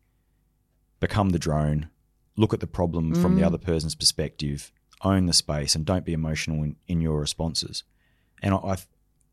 become 0.99 1.29
the 1.29 1.39
drone, 1.39 1.89
look 2.38 2.53
at 2.53 2.60
the 2.60 2.67
problem 2.67 3.15
from 3.15 3.36
the 3.36 3.41
mm. 3.41 3.45
other 3.45 3.57
person's 3.57 3.95
perspective, 3.95 4.71
own 5.03 5.25
the 5.25 5.34
space, 5.34 5.73
and 5.73 5.86
don't 5.86 6.05
be 6.05 6.13
emotional 6.13 6.63
in, 6.63 6.75
in 6.88 7.01
your 7.01 7.19
responses. 7.19 7.84
And 8.41 8.54
I, 8.54 8.58
I, 8.58 8.75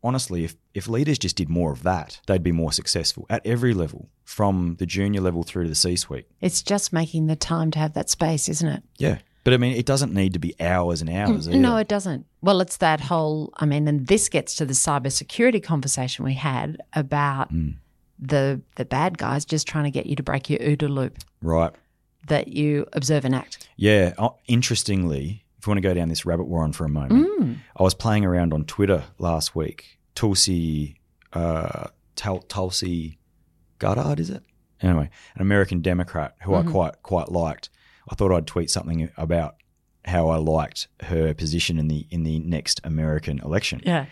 honestly, 0.03 0.43
if, 0.43 0.55
if 0.73 0.87
leaders 0.87 1.17
just 1.19 1.35
did 1.35 1.49
more 1.49 1.71
of 1.71 1.83
that, 1.83 2.19
they'd 2.27 2.43
be 2.43 2.51
more 2.51 2.71
successful 2.71 3.25
at 3.29 3.45
every 3.45 3.73
level, 3.73 4.09
from 4.23 4.75
the 4.79 4.85
junior 4.85 5.21
level 5.21 5.43
through 5.43 5.63
to 5.63 5.69
the 5.69 5.75
C 5.75 5.95
suite. 5.95 6.27
It's 6.41 6.61
just 6.61 6.93
making 6.93 7.27
the 7.27 7.35
time 7.35 7.71
to 7.71 7.79
have 7.79 7.93
that 7.93 8.09
space, 8.09 8.47
isn't 8.47 8.67
it? 8.67 8.83
Yeah. 8.97 9.17
But 9.43 9.53
I 9.53 9.57
mean, 9.57 9.75
it 9.75 9.85
doesn't 9.85 10.13
need 10.13 10.33
to 10.33 10.39
be 10.39 10.53
hours 10.61 11.01
and 11.01 11.09
hours. 11.09 11.47
Mm, 11.47 11.59
No, 11.61 11.77
it 11.77 11.87
doesn't. 11.87 12.25
Well, 12.41 12.61
it's 12.61 12.77
that 12.77 12.99
whole, 13.01 13.51
I 13.57 13.65
mean, 13.65 13.87
and 13.87 14.05
this 14.05 14.29
gets 14.29 14.53
to 14.55 14.65
the 14.65 14.73
cybersecurity 14.73 15.63
conversation 15.63 16.25
we 16.25 16.33
had 16.33 16.77
about 16.93 17.51
Mm. 17.51 17.75
the 18.19 18.61
the 18.75 18.85
bad 18.85 19.17
guys 19.17 19.45
just 19.45 19.65
trying 19.67 19.85
to 19.85 19.91
get 19.91 20.05
you 20.05 20.15
to 20.17 20.23
break 20.23 20.49
your 20.49 20.59
OODA 20.59 20.89
loop 20.89 21.17
Right. 21.41 21.71
that 22.27 22.49
you 22.49 22.85
observe 22.93 23.23
and 23.25 23.33
act. 23.33 23.69
Yeah. 23.77 24.13
Oh, 24.17 24.35
interestingly, 24.47 25.45
if 25.59 25.67
you 25.67 25.71
want 25.71 25.77
to 25.77 25.87
go 25.87 25.93
down 25.93 26.09
this 26.09 26.25
rabbit 26.25 26.45
warren 26.47 26.71
for 26.71 26.85
a 26.85 26.89
moment, 26.89 27.27
Mm. 27.39 27.57
I 27.77 27.83
was 27.83 27.93
playing 27.93 28.25
around 28.25 28.53
on 28.53 28.63
Twitter 28.65 29.03
last 29.19 29.55
week. 29.55 29.99
Tulsi, 30.15 30.95
uh, 31.33 31.87
Tul- 32.15 32.41
Tulsi 32.47 33.19
Gabbard, 33.79 34.19
is 34.19 34.29
it? 34.29 34.43
Anyway, 34.81 35.09
an 35.35 35.41
American 35.41 35.81
Democrat 35.81 36.35
who 36.43 36.51
Mm-hmm. 36.51 36.67
I 36.69 36.71
quite 36.71 37.03
quite 37.03 37.29
liked. 37.31 37.69
I 38.09 38.15
thought 38.15 38.31
I'd 38.31 38.47
tweet 38.47 38.69
something 38.69 39.09
about 39.17 39.55
how 40.05 40.29
I 40.29 40.37
liked 40.37 40.87
her 41.01 41.33
position 41.33 41.77
in 41.77 41.87
the 41.89 42.07
in 42.09 42.23
the 42.23 42.39
next 42.39 42.79
American 42.83 43.39
election. 43.39 43.81
Yeah. 43.85 44.05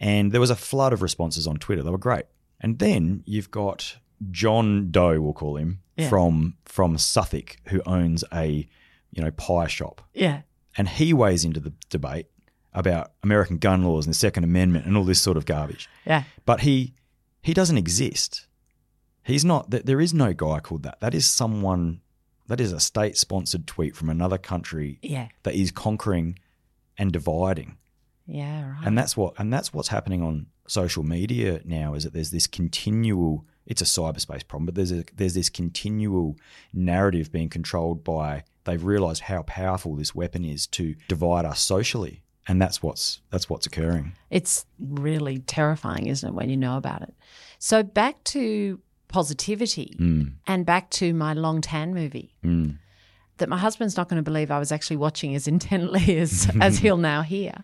And 0.00 0.32
there 0.32 0.40
was 0.40 0.50
a 0.50 0.56
flood 0.56 0.92
of 0.92 1.00
responses 1.02 1.46
on 1.46 1.56
Twitter. 1.58 1.82
They 1.82 1.90
were 1.90 1.98
great. 1.98 2.24
And 2.60 2.78
then 2.80 3.22
you've 3.24 3.50
got 3.50 3.98
John 4.30 4.90
Doe, 4.90 5.20
we'll 5.20 5.32
call 5.32 5.56
him, 5.56 5.80
Yeah. 5.96 6.08
from 6.08 6.56
from 6.64 6.98
Suffolk, 6.98 7.56
who 7.66 7.80
owns 7.86 8.24
a 8.32 8.68
you 9.12 9.22
know 9.22 9.30
pie 9.30 9.66
shop, 9.68 10.00
Yeah. 10.14 10.42
And 10.76 10.88
he 10.88 11.12
weighs 11.12 11.44
into 11.44 11.60
the 11.60 11.72
debate 11.90 12.26
about 12.74 13.12
American 13.22 13.58
gun 13.58 13.84
laws 13.84 14.06
and 14.06 14.14
the 14.14 14.18
Second 14.18 14.44
Amendment 14.44 14.86
and 14.86 14.96
all 14.96 15.04
this 15.04 15.20
sort 15.20 15.36
of 15.36 15.44
garbage. 15.46 15.88
Yeah. 16.06 16.24
But 16.46 16.60
he 16.60 16.94
he 17.42 17.52
doesn't 17.54 17.78
exist. 17.78 18.46
He's 19.24 19.44
not. 19.44 19.70
th- 19.70 19.84
There 19.84 20.00
is 20.00 20.12
no 20.14 20.32
guy 20.32 20.60
called 20.60 20.82
that. 20.84 21.00
That 21.00 21.14
is 21.14 21.26
someone. 21.26 22.00
That 22.48 22.60
is 22.60 22.72
a 22.72 22.80
state 22.80 23.16
sponsored 23.16 23.66
tweet 23.66 23.94
from 23.96 24.10
another 24.10 24.36
country 24.38 24.98
Yeah. 25.02 25.28
that 25.44 25.54
is 25.54 25.70
conquering 25.70 26.38
and 26.98 27.10
dividing 27.12 27.78
Yeah. 28.26 28.72
Right. 28.72 28.86
and 28.86 28.98
that's 28.98 29.16
what 29.16 29.34
and 29.38 29.50
that's 29.52 29.72
what's 29.72 29.88
happening 29.88 30.22
on 30.22 30.46
social 30.66 31.02
media 31.02 31.60
now 31.64 31.94
is 31.94 32.04
that 32.04 32.12
there's 32.12 32.30
this 32.30 32.46
continual 32.46 33.46
it's 33.66 33.80
a 33.80 33.84
cyberspace 33.86 34.46
problem 34.46 34.66
but 34.66 34.74
there's 34.74 34.92
a 34.92 35.04
there's 35.16 35.32
this 35.34 35.48
continual 35.48 36.36
narrative 36.74 37.32
being 37.32 37.48
controlled 37.48 38.04
by 38.04 38.44
they've 38.64 38.84
realized 38.84 39.22
how 39.22 39.42
powerful 39.42 39.96
this 39.96 40.14
weapon 40.14 40.44
is 40.44 40.66
to 40.68 40.94
divide 41.08 41.44
us 41.44 41.60
socially 41.60 42.22
and 42.48 42.60
that's 42.60 42.82
what's 42.82 43.20
that's 43.30 43.48
what's 43.48 43.66
occurring 43.66 44.12
It's 44.30 44.66
really 44.78 45.38
terrifying, 45.38 46.06
isn't 46.06 46.28
it, 46.28 46.34
when 46.34 46.50
you 46.50 46.56
know 46.56 46.76
about 46.76 47.02
it? 47.02 47.14
So 47.58 47.82
back 47.82 48.22
to 48.24 48.80
positivity 49.08 49.96
mm, 50.00 50.32
and 50.46 50.64
back 50.66 50.90
to 50.90 51.12
my 51.12 51.34
long 51.34 51.60
tan 51.60 51.94
movie 51.94 52.34
mm, 52.42 52.76
that 53.36 53.48
my 53.48 53.58
husband's 53.58 53.96
not 53.96 54.08
going 54.08 54.16
to 54.16 54.22
believe 54.22 54.50
I 54.50 54.58
was 54.58 54.72
actually 54.72 54.96
watching 54.96 55.34
as 55.34 55.46
intently 55.46 56.18
as 56.24 56.50
as 56.60 56.78
he'll 56.78 56.96
now 56.96 57.22
hear. 57.22 57.62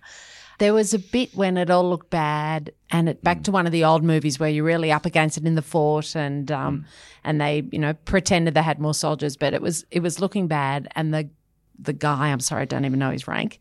There 0.59 0.75
was 0.75 0.92
a 0.92 0.99
bit 0.99 1.35
when 1.35 1.57
it 1.57 1.71
all 1.71 1.88
looked 1.88 2.11
bad, 2.11 2.73
and 2.90 3.09
it 3.09 3.23
back 3.23 3.44
to 3.44 3.53
one 3.53 3.66
of 3.66 3.73
the 3.73 3.85
old 3.85 4.03
movies 4.03 4.38
where 4.40 4.51
you're 4.51 4.64
really 4.64 4.90
up 4.90 5.07
against 5.07 5.37
it 5.38 5.47
in 5.47 5.55
the 5.55 5.62
fort, 5.62 6.16
and 6.16 6.51
um, 6.51 6.85
and 7.25 7.40
they 7.40 7.62
you 7.71 7.79
know 7.79 7.94
pretended 7.94 8.55
they 8.55 8.62
had 8.62 8.81
more 8.81 8.94
soldiers, 8.94 9.37
but 9.37 9.55
it 9.55 9.62
was 9.62 9.85
it 9.90 10.01
was 10.01 10.21
looking 10.21 10.49
bad, 10.49 10.88
and 10.97 11.14
the 11.14 11.29
the 11.79 11.92
guy 11.92 12.29
I'm 12.31 12.40
sorry 12.40 12.62
I 12.62 12.64
don't 12.64 12.85
even 12.85 12.99
know 12.99 13.11
his 13.11 13.29
rank, 13.29 13.61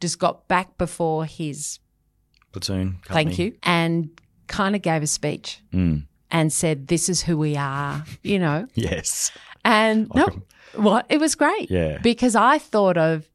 just 0.00 0.18
got 0.18 0.46
back 0.48 0.76
before 0.76 1.24
his 1.24 1.78
platoon 2.52 2.98
thank 3.06 3.38
you. 3.38 3.56
And 3.62 4.10
kind 4.46 4.76
of 4.76 4.82
gave 4.82 5.02
a 5.02 5.06
speech 5.06 5.60
mm, 5.72 6.04
and 6.30 6.52
said 6.52 6.88
this 6.88 7.08
is 7.08 7.22
who 7.22 7.38
we 7.38 7.56
are, 7.56 8.04
you 8.22 8.38
know, 8.38 8.66
yes. 8.74 9.32
And 9.64 10.10
no, 10.14 10.28
what? 10.74 11.06
It 11.08 11.18
was 11.20 11.34
great, 11.34 11.70
Yeah. 11.70 11.98
because 12.02 12.36
I 12.36 12.58
thought 12.58 12.98
of 12.98 13.26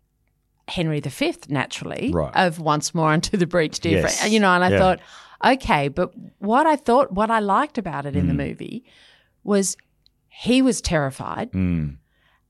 Henry 0.69 0.99
V 0.99 1.33
naturally, 1.49 2.11
Right. 2.13 2.35
of 2.35 2.59
once 2.59 2.93
more 2.95 3.11
unto 3.11 3.35
the 3.37 3.47
breach, 3.47 3.79
dear 3.79 3.99
Yes. 3.99 4.19
friend, 4.19 4.33
you 4.33 4.39
know, 4.39 4.51
and 4.53 4.63
I 4.63 4.69
Yeah. 4.69 4.77
thought, 4.79 4.99
okay, 5.45 5.87
but 5.87 6.11
what 6.39 6.65
I 6.67 6.75
thought, 6.75 7.11
what 7.11 7.29
I 7.31 7.39
liked 7.39 7.77
about 7.77 8.05
it 8.05 8.15
in 8.15 8.27
the 8.27 8.33
movie 8.33 8.83
was 9.43 9.75
he 10.27 10.61
was 10.61 10.81
terrified. 10.81 11.51
mm, 11.51 11.97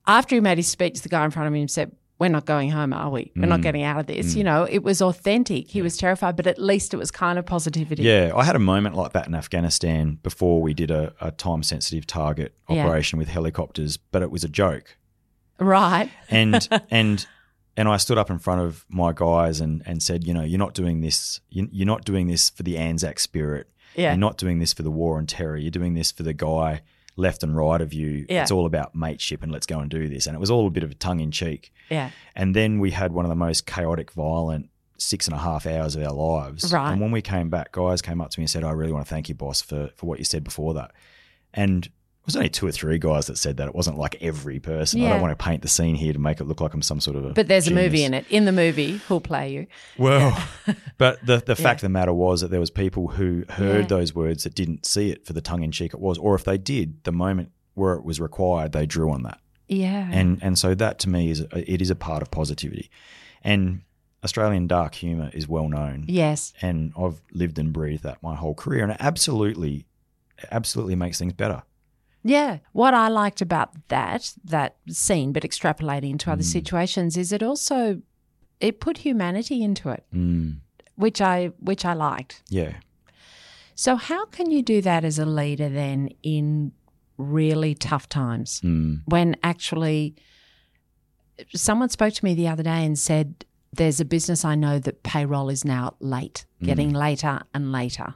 After 0.07 0.35
he 0.35 0.41
made 0.41 0.57
his 0.57 0.67
speech, 0.67 1.01
the 1.01 1.09
guy 1.09 1.23
in 1.25 1.31
front 1.31 1.47
of 1.47 1.53
him 1.53 1.67
said. 1.67 1.91
We're 2.21 2.27
not 2.27 2.45
going 2.45 2.69
home, 2.69 2.91
are 2.91 3.09
we? 3.09 3.31
We're 3.37 3.43
Mm. 3.45 3.47
not 3.47 3.61
getting 3.61 3.81
out 3.81 3.97
of 3.97 4.07
this. 4.07 4.35
You 4.35 4.43
know, 4.43 4.63
it 4.69 4.83
was 4.83 5.01
authentic. 5.01 5.69
He 5.71 5.81
was 5.81 5.95
terrified, 5.95 6.35
but 6.35 6.47
at 6.47 6.59
least 6.59 6.93
it 6.93 6.97
was 6.97 7.11
kind 7.11 7.39
of 7.39 7.45
positivity. 7.45 8.03
Yeah, 8.03 8.33
I 8.35 8.43
had 8.43 8.57
a 8.57 8.59
moment 8.73 8.95
like 8.97 9.13
that 9.13 9.25
in 9.27 9.33
Afghanistan 9.33 10.19
before 10.21 10.61
we 10.61 10.73
did 10.73 10.91
a, 10.91 11.13
a 11.21 11.31
time 11.31 11.63
sensitive 11.63 12.05
target 12.05 12.53
Yeah. 12.67 12.83
operation 12.85 13.19
with 13.19 13.29
helicopters, 13.29 13.95
but 13.95 14.21
it 14.21 14.31
was 14.31 14.43
a 14.43 14.49
joke. 14.49 14.97
Right. 15.59 16.09
and 16.29 16.67
and 16.91 17.25
and 17.79 17.87
I 17.89 17.97
stood 17.97 18.17
up 18.17 18.29
in 18.29 18.37
front 18.39 18.61
of 18.61 18.85
my 18.89 19.11
guys 19.13 19.59
and 19.61 19.81
and 19.85 20.03
said, 20.03 20.23
you 20.27 20.33
know, 20.33 20.43
you're 20.43 20.59
not 20.65 20.73
doing 20.73 21.01
this. 21.01 21.39
you- 21.49 21.69
You're 21.71 21.87
not 21.87 22.03
doing 22.05 22.27
this 22.27 22.49
for 22.49 22.63
the 22.63 22.77
Anzac 22.77 23.19
spirit. 23.19 23.67
Yeah. 23.95 24.11
You're 24.11 24.17
not 24.17 24.37
doing 24.37 24.59
this 24.59 24.73
for 24.73 24.83
the 24.83 24.91
war 24.91 25.17
on 25.17 25.25
terror. 25.25 25.57
You're 25.57 25.71
doing 25.71 25.93
this 25.95 26.11
for 26.11 26.23
the 26.23 26.33
guy 26.33 26.81
left 27.15 27.43
and 27.43 27.55
right 27.55 27.81
of 27.81 27.91
you. 27.93 28.25
Yeah. 28.29 28.41
It's 28.43 28.51
all 28.51 28.65
about 28.65 28.93
mateship 28.95 29.41
and 29.43 29.51
let's 29.51 29.65
go 29.65 29.79
and 29.79 29.89
do 29.89 30.07
this. 30.07 30.27
And 30.27 30.35
it 30.35 30.39
was 30.39 30.51
all 30.51 30.67
a 30.67 30.69
bit 30.69 30.83
of 30.83 30.91
a 30.91 30.95
tongue 30.95 31.19
in 31.21 31.31
cheek. 31.31 31.71
Yeah. 31.89 32.11
And 32.35 32.55
then 32.55 32.79
we 32.79 32.91
had 32.91 33.11
one 33.11 33.25
of 33.25 33.29
the 33.29 33.35
most 33.35 33.65
chaotic, 33.65 34.11
violent 34.11 34.69
six 34.97 35.27
and 35.27 35.35
a 35.35 35.39
half 35.39 35.65
hours 35.65 35.95
of 35.95 36.03
our 36.03 36.13
lives. 36.13 36.71
Right. 36.73 36.91
And 36.91 37.01
when 37.01 37.11
we 37.11 37.21
came 37.21 37.49
back, 37.49 37.71
guys 37.71 38.01
came 38.01 38.21
up 38.21 38.29
to 38.31 38.39
me 38.39 38.43
and 38.43 38.49
said, 38.49 38.63
I 38.63 38.71
really 38.71 38.91
want 38.93 39.05
to 39.05 39.09
thank 39.09 39.27
you, 39.29 39.35
boss, 39.35 39.61
for, 39.61 39.89
for 39.95 40.05
what 40.05 40.19
you 40.19 40.25
said 40.25 40.43
before 40.43 40.73
that. 40.75 40.91
And 41.53 41.89
was 42.25 42.35
only 42.35 42.49
two 42.49 42.67
or 42.67 42.71
three 42.71 42.99
guys 42.99 43.25
that 43.27 43.37
said 43.37 43.57
that. 43.57 43.67
It 43.67 43.73
wasn't 43.75 43.97
like 43.97 44.17
every 44.21 44.59
person. 44.59 45.01
I 45.03 45.09
don't 45.09 45.21
want 45.21 45.37
to 45.37 45.43
paint 45.43 45.61
the 45.61 45.67
scene 45.67 45.95
here 45.95 46.13
to 46.13 46.19
make 46.19 46.39
it 46.39 46.43
look 46.45 46.61
like 46.61 46.73
I'm 46.73 46.81
some 46.81 46.99
sort 46.99 47.15
of 47.17 47.25
a 47.25 47.29
But 47.33 47.47
there's 47.47 47.67
a 47.67 47.73
movie 47.73 48.03
in 48.03 48.13
it. 48.13 48.25
In 48.29 48.45
the 48.45 48.51
movie, 48.51 48.97
who'll 49.07 49.21
play 49.21 49.51
you? 49.53 49.67
Well, 49.97 50.37
but 50.97 51.25
the 51.25 51.37
the 51.37 51.55
fact 51.55 51.79
of 51.79 51.81
the 51.83 51.89
matter 51.89 52.13
was 52.13 52.41
that 52.41 52.51
there 52.51 52.59
was 52.59 52.69
people 52.69 53.07
who 53.07 53.45
heard 53.49 53.81
Yeah. 53.81 53.87
those 53.87 54.13
words 54.13 54.43
that 54.43 54.53
didn't 54.53 54.85
see 54.85 55.09
it 55.09 55.25
for 55.25 55.33
the 55.33 55.41
tongue 55.41 55.63
in 55.63 55.71
cheek 55.71 55.93
it 55.93 55.99
was, 55.99 56.17
or 56.17 56.35
if 56.35 56.43
they 56.43 56.57
did, 56.57 57.03
the 57.03 57.11
moment 57.11 57.51
where 57.73 57.93
it 57.95 58.03
was 58.03 58.19
required, 58.19 58.73
they 58.73 58.85
drew 58.85 59.09
on 59.11 59.23
that. 59.23 59.39
Yeah. 59.67 60.07
and 60.11 60.39
and 60.41 60.57
so 60.57 60.75
that 60.75 60.99
to 60.99 61.09
me 61.09 61.29
is 61.31 61.41
a, 61.41 61.71
it 61.71 61.81
is 61.81 61.89
a 61.89 61.95
part 61.95 62.21
of 62.21 62.31
positivity, 62.31 62.89
and 63.43 63.81
Australian 64.23 64.67
dark 64.67 64.95
humour 64.95 65.29
is 65.33 65.47
well 65.47 65.69
known, 65.69 66.03
yes. 66.07 66.53
and 66.61 66.91
I've 66.97 67.21
lived 67.31 67.57
and 67.57 67.71
breathed 67.71 68.03
that 68.03 68.21
my 68.21 68.35
whole 68.35 68.53
career, 68.55 68.83
and 68.83 68.91
it 68.91 68.97
absolutely, 68.99 69.85
absolutely 70.51 70.95
makes 70.95 71.17
things 71.19 71.33
better. 71.33 71.63
Yeah. 72.23 72.57
What 72.73 72.93
I 72.93 73.07
liked 73.07 73.41
about 73.41 73.69
that 73.87 74.33
that 74.43 74.75
scene, 74.89 75.31
but 75.31 75.43
extrapolating 75.43 76.11
into 76.11 76.27
Mm. 76.29 76.33
other 76.33 76.43
situations, 76.43 77.15
is 77.17 77.31
it 77.31 77.41
also 77.43 78.01
it 78.59 78.79
put 78.81 78.97
humanity 78.99 79.63
into 79.63 79.89
it, 79.89 80.03
Mm, 80.13 80.57
which 80.95 81.21
I 81.21 81.47
which 81.59 81.85
I 81.85 81.93
liked. 81.93 82.43
yeah, 82.49 82.73
So 83.75 83.95
how 83.95 84.25
can 84.25 84.51
you 84.51 84.61
do 84.61 84.81
that 84.81 85.05
as 85.05 85.17
a 85.19 85.25
leader 85.25 85.69
then 85.69 86.09
in 86.23 86.73
really 87.17 87.73
tough 87.75 88.07
times 88.09 88.59
mm, 88.61 89.01
when 89.05 89.35
actually 89.43 90.15
someone 91.55 91.89
spoke 91.89 92.13
to 92.13 92.25
me 92.25 92.33
the 92.33 92.47
other 92.47 92.63
day 92.63 92.85
and 92.85 92.97
said 92.99 93.45
there's 93.71 93.99
a 93.99 94.05
business 94.05 94.43
I 94.43 94.55
know 94.55 94.79
that 94.79 95.03
payroll 95.03 95.49
is 95.49 95.63
now 95.63 95.95
late, 95.99 96.45
getting 96.61 96.91
later 96.91 97.41
and 97.53 97.71
later. 97.71 98.15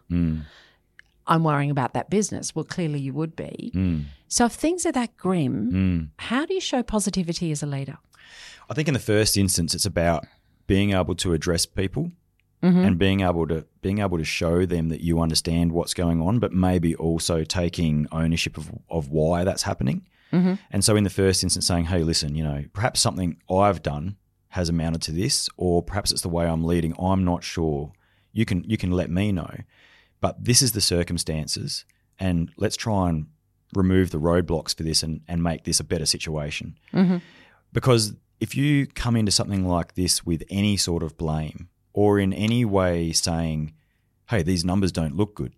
I'm 1.28 1.44
worrying 1.44 1.72
about 1.72 1.94
that 1.94 2.10
business. 2.10 2.54
Well, 2.56 2.66
clearly 2.66 3.00
you 3.00 3.14
would 3.14 3.36
be. 3.36 3.72
mm, 3.74 4.04
So 4.28 4.46
if 4.46 4.54
things 4.54 4.86
are 4.86 4.92
that 4.92 5.16
grim, 5.18 5.72
mm. 5.72 6.10
how 6.20 6.46
do 6.46 6.54
you 6.54 6.62
show 6.62 6.84
positivity 6.84 7.52
as 7.52 7.64
a 7.64 7.66
leader? 7.68 7.98
I 8.70 8.74
think 8.74 8.88
in 8.88 8.94
the 8.94 9.00
first 9.00 9.38
instance, 9.38 9.74
it's 9.76 9.86
about 9.86 10.26
being 10.68 10.92
able 10.94 11.16
to 11.16 11.34
address 11.34 11.66
people 11.66 12.12
Mm-hmm. 12.64 12.80
and 12.80 12.98
being 12.98 13.20
able 13.20 13.46
to 13.50 13.66
being 13.82 14.00
able 14.00 14.18
to 14.18 14.24
show 14.24 14.66
them 14.66 14.88
that 14.88 15.02
you 15.02 15.20
understand 15.20 15.74
what's 15.74 15.94
going 15.94 16.22
on, 16.22 16.40
but 16.40 16.54
maybe 16.54 16.96
also 16.96 17.44
taking 17.44 18.08
ownership 18.14 18.58
of, 18.58 18.72
of 18.90 19.10
why 19.10 19.44
that's 19.44 19.64
happening. 19.64 20.08
Mm-hmm. 20.32 20.54
And 20.72 20.82
so, 20.82 20.96
in 20.96 21.04
the 21.04 21.10
first 21.10 21.44
instance, 21.44 21.68
saying, 21.68 21.88
"Hey, 21.88 22.04
listen, 22.04 22.36
you 22.36 22.44
know, 22.46 22.64
perhaps 22.72 23.02
something 23.02 23.36
I've 23.52 23.82
done 23.82 24.16
has 24.48 24.70
amounted 24.70 25.02
to 25.02 25.12
this, 25.12 25.50
or 25.58 25.84
perhaps 25.84 26.14
it's 26.14 26.22
the 26.22 26.30
way 26.30 26.46
I'm 26.46 26.64
leading. 26.64 26.96
I'm 26.98 27.26
not 27.26 27.44
sure. 27.44 27.92
You 28.32 28.46
can 28.46 28.64
you 28.64 28.78
can 28.78 28.92
let 28.92 29.10
me 29.10 29.34
know, 29.34 29.54
but 30.24 30.42
this 30.46 30.62
is 30.62 30.72
the 30.72 30.80
circumstances, 30.80 31.84
and 32.18 32.50
let's 32.56 32.78
try 32.78 33.10
and 33.10 33.26
remove 33.76 34.12
the 34.12 34.22
roadblocks 34.22 34.74
for 34.74 34.84
this 34.84 35.04
and, 35.04 35.20
and 35.28 35.44
make 35.44 35.66
this 35.66 35.82
a 35.82 35.84
better 35.84 36.06
situation. 36.06 36.78
Mm-hmm. 36.94 37.18
Because 37.74 38.14
if 38.40 38.56
you 38.56 38.88
come 38.88 39.18
into 39.18 39.34
something 39.34 39.68
like 39.68 39.96
this 39.96 40.26
with 40.26 40.42
any 40.50 40.78
sort 40.78 41.04
of 41.04 41.18
blame 41.18 41.68
or 41.92 42.20
in 42.20 42.32
any 42.32 42.64
way 42.64 43.12
saying, 43.12 43.74
hey, 44.30 44.44
these 44.44 44.64
numbers 44.64 44.94
don't 44.94 45.18
look 45.18 45.36
good, 45.36 45.52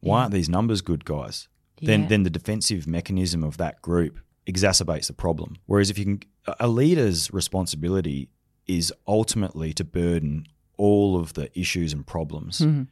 why 0.00 0.22
aren't 0.22 0.32
these 0.32 0.48
numbers 0.48 0.80
good, 0.80 1.04
guys? 1.04 1.48
Then, 1.82 2.02
Yeah. 2.02 2.08
then 2.08 2.22
the 2.22 2.30
defensive 2.30 2.86
mechanism 2.86 3.44
of 3.44 3.58
that 3.58 3.82
group 3.82 4.18
exacerbates 4.46 5.08
the 5.08 5.12
problem. 5.12 5.56
Whereas 5.66 5.90
if 5.90 5.98
you 5.98 6.04
can, 6.06 6.20
a 6.58 6.68
leader's 6.68 7.30
responsibility 7.34 8.30
is 8.66 8.94
ultimately 9.06 9.74
to 9.74 9.84
burden 9.84 10.46
all 10.78 11.20
of 11.20 11.34
the 11.34 11.50
issues 11.58 11.92
and 11.92 12.06
problems. 12.06 12.60
Mm-hmm. 12.60 12.84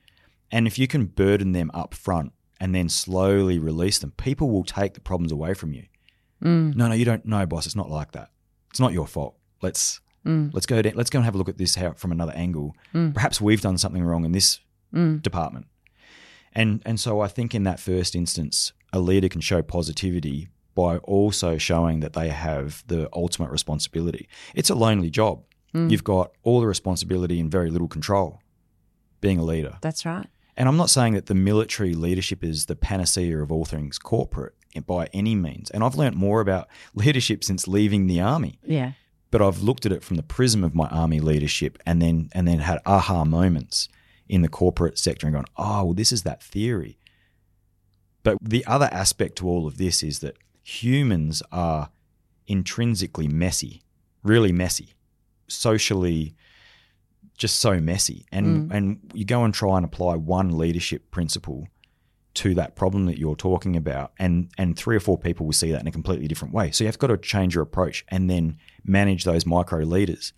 And 0.51 0.67
if 0.67 0.79
you 0.79 0.87
can 0.87 1.07
burden 1.07 1.53
them 1.53 1.71
up 1.75 1.95
front 1.95 2.33
and 2.61 2.75
then 2.75 2.89
slowly 2.89 3.59
release 3.59 3.99
them, 3.99 4.13
people 4.13 4.51
will 4.51 4.65
take 4.65 4.95
the 4.95 5.01
problems 5.01 5.31
away 5.33 5.55
from 5.55 5.73
you. 5.73 5.85
Mm. 6.43 6.75
No, 6.77 6.89
no, 6.89 6.95
you 6.95 7.05
don't. 7.05 7.25
know, 7.27 7.45
boss, 7.47 7.67
it's 7.67 7.77
not 7.77 7.91
like 7.91 8.13
that. 8.13 8.31
It's 8.71 8.81
not 8.81 8.93
your 8.93 9.07
fault. 9.07 9.37
Let's 9.63 10.01
Mm. 10.27 10.51
let's 10.53 10.67
go. 10.67 10.83
Down, 10.83 10.93
let's 10.97 11.11
go 11.11 11.19
and 11.21 11.25
have 11.25 11.35
a 11.35 11.39
look 11.39 11.49
at 11.49 11.59
this 11.59 11.77
how, 11.77 11.93
from 11.93 12.11
another 12.13 12.33
angle. 12.35 12.75
Mm. 12.93 13.15
Perhaps 13.15 13.41
we've 13.41 13.61
done 13.61 13.79
something 13.79 14.03
wrong 14.03 14.25
in 14.25 14.33
this 14.33 14.61
Mm. 14.93 15.23
department. 15.23 15.67
And 16.53 16.83
and 16.85 16.99
so 16.99 17.21
I 17.21 17.29
think 17.29 17.55
in 17.55 17.63
that 17.65 17.79
first 17.81 18.15
instance, 18.17 18.73
a 18.93 18.99
leader 19.01 19.29
can 19.29 19.41
show 19.41 19.63
positivity 19.63 20.49
by 20.75 20.99
also 20.99 21.57
showing 21.59 22.01
that 22.01 22.13
they 22.15 22.29
have 22.31 22.83
the 22.89 23.09
ultimate 23.13 23.51
responsibility. 23.51 24.29
It's 24.55 24.71
a 24.71 24.75
lonely 24.75 25.11
job. 25.11 25.45
Mm. 25.75 25.91
You've 25.91 26.05
got 26.05 26.33
all 26.43 26.61
the 26.61 26.67
responsibility 26.67 27.39
and 27.41 27.51
very 27.51 27.71
little 27.71 27.89
control. 27.89 28.41
Being 29.21 29.39
a 29.39 29.45
leader. 29.45 29.79
That's 29.83 30.05
right. 30.07 30.29
And 30.59 30.69
I'm 30.69 30.77
not 30.77 30.91
saying 30.91 31.15
that 31.15 31.27
the 31.27 31.37
military 31.37 31.95
leadership 31.95 32.43
is 32.43 32.67
the 32.67 32.75
panacea 32.75 33.39
of 33.39 33.53
all 33.53 33.65
things 33.65 33.97
corporate 33.97 34.55
by 34.87 35.07
any 35.13 35.37
means. 35.37 35.71
And 35.71 35.85
I've 35.85 35.95
learnt 35.95 36.17
more 36.17 36.41
about 36.41 36.69
leadership 36.95 37.45
since 37.45 37.69
leaving 37.69 38.09
the 38.09 38.21
army. 38.21 38.59
Yeah. 38.65 38.93
But 39.31 39.41
I've 39.41 39.63
looked 39.63 39.87
at 39.87 39.93
it 39.93 40.03
from 40.03 40.17
the 40.17 40.23
prism 40.25 40.65
of 40.65 40.75
my 40.75 40.89
army 40.89 41.21
leadership 41.21 41.79
and 41.87 42.03
then 42.03 42.29
and 42.33 42.49
then 42.49 42.59
had 42.59 42.81
aha 42.85 43.25
moments 43.25 43.89
in 44.29 44.43
the 44.43 44.49
corporate 44.49 44.99
sector 44.99 45.27
and 45.29 45.35
gone, 45.35 45.45
oh, 45.57 45.85
well, 45.85 45.95
this 45.95 46.11
is 46.11 46.25
that 46.25 46.43
theory. 46.43 46.99
But 48.25 48.39
the 48.43 48.67
other 48.67 48.89
aspect 48.91 49.37
to 49.37 49.49
all 49.49 49.67
of 49.67 49.79
this 49.79 50.03
is 50.03 50.19
that 50.21 50.37
humans 50.65 51.41
are 51.53 51.91
intrinsically 52.49 53.29
messy, 53.29 53.83
really 54.25 54.51
messy, 54.51 54.95
socially 55.47 56.35
just 57.39 57.61
so 57.61 57.81
messy. 57.81 58.27
And 58.31 58.71
mm. 58.71 58.77
and 58.77 59.01
you 59.15 59.25
go 59.25 59.45
and 59.45 59.55
try 59.55 59.77
and 59.77 59.87
apply 59.87 60.17
one 60.17 60.59
leadership 60.59 61.11
principle 61.11 61.69
to 62.35 62.55
that 62.55 62.77
problem 62.77 63.07
that 63.07 63.19
you're 63.19 63.37
talking 63.37 63.77
about 63.77 64.13
and 64.19 64.51
and 64.59 64.77
three 64.77 64.95
or 64.95 65.01
four 65.01 65.17
people 65.19 65.47
will 65.47 65.53
see 65.53 65.73
that 65.73 65.81
in 65.81 65.87
a 65.87 65.93
completely 65.93 66.29
different 66.29 66.53
way. 66.53 66.71
So 66.71 66.85
you've 66.85 66.99
got 66.99 67.07
to 67.07 67.17
change 67.17 67.55
your 67.55 67.63
approach 67.63 68.05
and 68.09 68.29
then 68.29 68.59
manage 68.85 69.25
those 69.25 69.47
micro 69.47 69.81
leaders. 69.81 70.33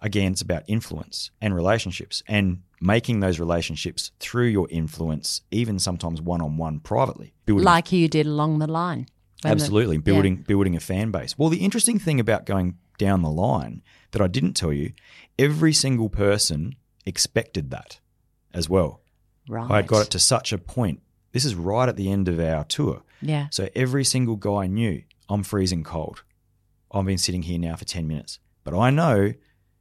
Again, 0.00 0.32
it's 0.32 0.42
about 0.42 0.62
influence 0.68 1.30
and 1.40 1.54
relationships 1.54 2.22
and 2.28 2.62
making 2.80 3.20
those 3.20 3.40
relationships 3.40 4.12
through 4.20 4.46
your 4.46 4.68
influence, 4.70 5.42
even 5.50 5.78
sometimes 5.78 6.22
one 6.22 6.40
on 6.40 6.56
one 6.56 6.78
privately. 6.80 7.34
Building 7.46 7.64
Like 7.64 7.90
you 7.92 8.08
did 8.08 8.26
along 8.26 8.60
the 8.60 8.68
line. 8.68 9.08
When 9.42 9.56
the- 9.56 9.62
Absolutely, 9.62 9.96
yeah. 9.96 10.02
building 10.02 10.36
building 10.36 10.76
a 10.76 10.80
fan 10.80 11.10
base. 11.10 11.36
Well, 11.36 11.48
the 11.48 11.58
interesting 11.58 11.98
thing 11.98 12.20
about 12.20 12.46
going 12.46 12.76
down 12.98 13.22
the 13.22 13.30
line 13.30 13.82
that 14.10 14.22
I 14.22 14.26
didn't 14.26 14.54
tell 14.54 14.72
you, 14.72 14.92
every 15.38 15.72
single 15.72 16.08
person 16.08 16.74
expected 17.06 17.70
that 17.70 18.00
as 18.52 18.68
well. 18.68 19.00
Right. 19.48 19.70
I 19.70 19.76
had 19.76 19.86
got 19.86 20.06
it 20.06 20.10
to 20.10 20.18
such 20.18 20.52
a 20.52 20.58
point. 20.58 21.00
This 21.32 21.44
is 21.44 21.54
right 21.54 21.88
at 21.88 21.96
the 21.96 22.10
end 22.10 22.28
of 22.28 22.38
our 22.38 22.64
tour. 22.64 23.02
Yeah. 23.22 23.48
So 23.50 23.68
every 23.74 24.04
single 24.04 24.36
guy 24.36 24.66
knew 24.66 25.02
I'm 25.28 25.42
freezing 25.42 25.84
cold. 25.84 26.22
I've 26.90 27.04
been 27.04 27.18
sitting 27.18 27.42
here 27.42 27.58
now 27.58 27.76
for 27.76 27.84
10 27.84 28.06
minutes. 28.06 28.38
But 28.64 28.78
I 28.78 28.90
know 28.90 29.34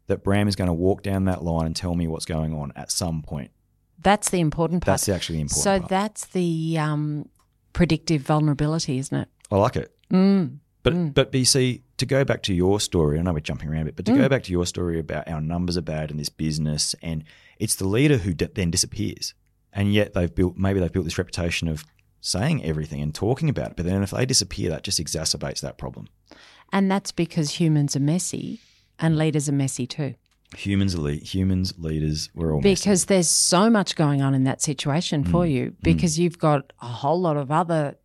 that 0.08 0.23
Bram 0.23 0.47
is 0.47 0.56
going 0.56 0.69
to 0.69 0.73
walk 0.73 1.03
down 1.03 1.25
that 1.25 1.43
line 1.43 1.65
and 1.65 1.75
tell 1.75 1.95
me 1.95 2.08
what's 2.08 2.25
going 2.25 2.53
on 2.53 2.71
at 2.75 2.91
some 2.91 3.21
point. 3.21 3.51
That's 3.99 4.30
the 4.30 4.39
important 4.39 4.84
part. 4.84 4.93
That's 4.93 5.10
actually 5.10 5.38
the 5.38 5.41
important 5.41 5.63
so 5.63 5.80
part. 5.80 5.89
that's 5.89 6.25
the 6.27 6.77
um, 6.77 7.30
predictive 7.73 8.21
vulnerability, 8.21 8.97
isn't 8.99 9.17
it? 9.17 9.27
I 9.51 9.58
like 9.58 9.75
it. 9.75 9.93
Mm. 10.12 10.60
But 10.84 11.13
but 11.13 11.32
BC, 11.32 11.82
to 11.97 12.05
go 12.05 12.23
back 12.23 12.43
to 12.43 12.53
your 12.53 12.79
story, 12.79 13.17
I 13.19 13.21
know 13.23 13.33
we're 13.33 13.39
jumping 13.39 13.69
around 13.69 13.81
a 13.81 13.86
bit, 13.86 13.95
but 13.95 14.05
to 14.05 14.15
go 14.15 14.29
back 14.29 14.43
to 14.43 14.51
your 14.51 14.65
story 14.65 14.99
about 14.99 15.27
our 15.27 15.41
numbers 15.41 15.77
are 15.77 15.81
bad 15.81 16.12
in 16.12 16.17
this 16.17 16.29
business, 16.29 16.95
and 17.01 17.23
it's 17.60 17.75
the 17.75 17.88
leader 17.88 18.17
who 18.17 18.33
d- 18.33 18.47
then 18.53 18.69
disappears, 18.71 19.33
and 19.73 19.93
yet 19.93 20.13
they've 20.13 20.33
built 20.33 20.57
maybe 20.57 20.79
they've 20.79 20.91
built 20.91 21.05
this 21.05 21.17
reputation 21.17 21.67
of 21.67 21.83
saying 22.21 22.63
everything 22.63 23.01
and 23.01 23.13
talking 23.15 23.49
about 23.49 23.71
it, 23.71 23.75
but 23.77 23.86
then 23.86 24.03
if 24.03 24.12
they 24.12 24.25
disappear, 24.25 24.69
that 24.69 24.83
just 24.83 24.99
exacerbates 24.99 25.62
that 25.62 25.77
problem. 25.77 26.07
And 26.73 26.91
that's 26.91 27.12
because 27.12 27.51
humans 27.60 27.95
are 27.95 27.99
messy 28.01 28.60
and 28.99 29.17
leaders 29.17 29.47
are 29.47 29.53
messy 29.53 29.88
too. 29.88 30.15
Humans, 30.55 30.95
are 30.95 30.99
le- 31.01 31.12
humans, 31.13 31.73
leaders, 31.77 32.29
we're 32.33 32.51
all 32.53 32.62
messy. 32.62 32.81
Because 32.81 33.05
there's 33.05 33.29
so 33.29 33.69
much 33.69 33.95
going 33.95 34.21
on 34.21 34.33
in 34.33 34.43
that 34.45 34.62
situation 34.62 35.23
for 35.23 35.43
Mm. 35.45 35.51
you 35.51 35.75
because 35.81 36.17
you've 36.19 36.38
got 36.39 36.73
a 36.81 36.88
whole 36.88 37.19
lot 37.21 37.38
of 37.38 37.51
other, 37.51 37.95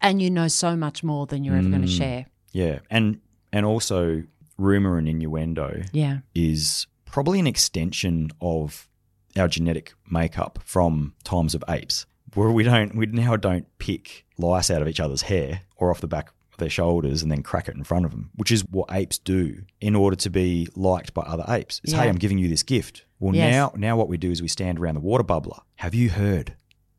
and 0.00 0.20
you 0.22 0.30
know 0.30 0.48
so 0.48 0.74
much 0.76 1.02
more 1.04 1.26
than 1.26 1.44
you're 1.44 1.56
ever 1.56 1.68
going 1.68 1.82
to 1.82 1.88
Mm. 1.88 1.98
share. 1.98 2.26
Yeah, 2.54 2.78
and 2.90 3.20
and 3.52 3.66
also 3.66 4.22
rumor 4.56 4.96
and 4.98 5.08
innuendo 5.08 5.82
Yeah. 5.92 6.18
is 6.34 6.86
probably 7.04 7.38
an 7.40 7.46
extension 7.46 8.30
of 8.40 8.88
our 9.36 9.48
genetic 9.48 9.92
makeup 10.10 10.58
from 10.64 11.12
times 11.24 11.54
of 11.54 11.62
apes, 11.68 12.06
where 12.34 12.50
we 12.50 12.62
don't 12.64 12.94
we 12.94 13.06
now 13.06 13.36
don't 13.36 13.66
pick 13.78 14.24
lice 14.38 14.70
out 14.70 14.80
of 14.82 14.88
each 14.88 15.00
other's 15.00 15.22
hair 15.22 15.60
or 15.76 15.90
off 15.90 16.00
the 16.00 16.06
back 16.08 16.28
of 16.52 16.58
their 16.58 16.70
shoulders 16.70 17.20
and 17.22 17.30
then 17.32 17.42
crack 17.42 17.68
it 17.68 17.74
in 17.74 17.82
front 17.84 18.04
of 18.04 18.12
them, 18.12 18.30
which 18.36 18.52
is 18.52 18.62
what 18.70 18.88
apes 18.92 19.18
do 19.18 19.62
in 19.80 19.96
order 19.96 20.14
to 20.16 20.30
be 20.30 20.68
liked 20.76 21.12
by 21.12 21.22
other 21.22 21.44
apes. 21.48 21.80
It's 21.82 21.92
hey, 21.92 22.08
I'm 22.08 22.14
giving 22.16 22.38
you 22.38 22.48
this 22.48 22.62
gift. 22.62 23.04
Well, 23.20 23.34
Yes. 23.34 23.52
now 23.52 23.72
now 23.76 23.96
what 23.96 24.08
we 24.08 24.16
do 24.16 24.30
is 24.30 24.40
we 24.40 24.48
stand 24.48 24.78
around 24.78 24.94
the 24.94 25.00
water 25.00 25.24
bubbler. 25.24 25.60
Have 25.76 25.94
you 25.94 26.10
heard? 26.10 26.54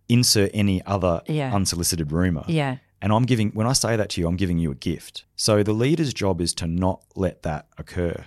Insert 0.10 0.52
any 0.54 0.84
other 0.86 1.22
Yeah. 1.28 1.54
unsolicited 1.56 2.12
rumor. 2.12 2.44
Yeah. 2.48 2.78
And 3.06 3.14
I'm 3.14 3.26
giving, 3.26 3.52
when 3.52 3.68
I 3.68 3.74
say 3.74 3.96
that 3.96 4.10
to 4.10 4.22
you, 4.22 4.28
I'm 4.28 4.36
giving 4.36 4.58
you 4.58 4.72
a 4.72 4.76
gift. 4.76 5.26
So 5.36 5.62
the 5.62 5.74
leader's 5.74 6.12
job 6.12 6.42
is 6.42 6.56
to 6.56 6.66
not 6.66 7.04
let 7.16 7.44
that 7.44 7.68
occur. 7.78 8.26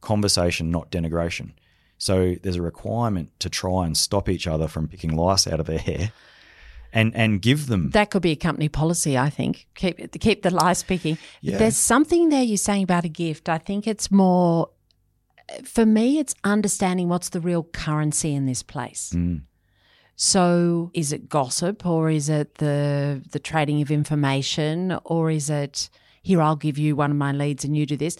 Conversation, 0.00 0.70
not 0.70 0.90
denigration. 0.90 1.52
So 1.98 2.34
there's 2.42 2.56
a 2.56 2.62
requirement 2.62 3.38
to 3.40 3.50
try 3.50 3.84
and 3.84 3.94
stop 3.94 4.30
each 4.30 4.46
other 4.46 4.68
from 4.68 4.88
picking 4.88 5.14
lice 5.14 5.46
out 5.46 5.60
of 5.60 5.66
their 5.66 5.78
hair 5.78 6.12
and, 6.94 7.14
and 7.14 7.42
give 7.42 7.66
them. 7.66 7.90
That 7.90 8.08
could 8.08 8.22
be 8.22 8.30
a 8.30 8.36
company 8.36 8.70
policy, 8.70 9.18
I 9.18 9.28
think. 9.28 9.66
Keep 9.74 10.18
keep 10.18 10.40
the 10.40 10.50
lies 10.50 10.82
picking. 10.82 11.18
Yeah. 11.42 11.58
There's 11.58 11.76
something 11.76 12.30
there 12.30 12.42
you're 12.42 12.56
saying 12.56 12.84
about 12.84 13.04
a 13.04 13.10
gift. 13.10 13.50
I 13.50 13.58
think 13.58 13.86
it's 13.86 14.10
more 14.10 14.70
for 15.62 15.84
me 15.84 16.18
it's 16.18 16.34
understanding 16.42 17.10
what's 17.10 17.28
the 17.28 17.40
real 17.40 17.64
currency 17.64 18.32
in 18.32 18.46
this 18.46 18.62
place. 18.62 19.12
Mm. 19.14 19.42
So 20.16 20.90
is 20.94 21.12
it 21.12 21.28
gossip 21.28 21.84
or 21.86 22.10
is 22.10 22.28
it 22.28 22.56
the 22.56 23.22
the 23.30 23.38
trading 23.38 23.82
of 23.82 23.90
information 23.90 24.98
or 25.04 25.30
is 25.30 25.50
it 25.50 25.90
here 26.22 26.40
I'll 26.40 26.56
give 26.56 26.78
you 26.78 26.96
one 26.96 27.10
of 27.10 27.16
my 27.16 27.32
leads 27.32 27.64
and 27.64 27.76
you 27.76 27.86
do 27.86 27.96
this? 27.96 28.16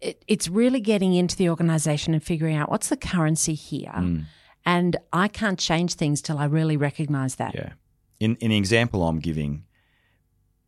It, 0.00 0.24
it's 0.26 0.48
really 0.48 0.80
getting 0.80 1.14
into 1.14 1.36
the 1.36 1.48
organization 1.50 2.14
and 2.14 2.22
figuring 2.22 2.56
out 2.56 2.70
what's 2.70 2.88
the 2.88 2.96
currency 2.96 3.54
here. 3.54 3.92
Mm. 3.94 4.24
And 4.64 4.96
I 5.12 5.28
can't 5.28 5.58
change 5.58 5.94
things 5.94 6.20
till 6.20 6.38
I 6.38 6.46
really 6.46 6.76
recognize 6.76 7.36
that. 7.36 7.54
Yeah. 7.54 7.72
In, 8.18 8.36
in 8.36 8.50
the 8.50 8.56
example 8.56 9.06
I'm 9.06 9.20
giving, 9.20 9.64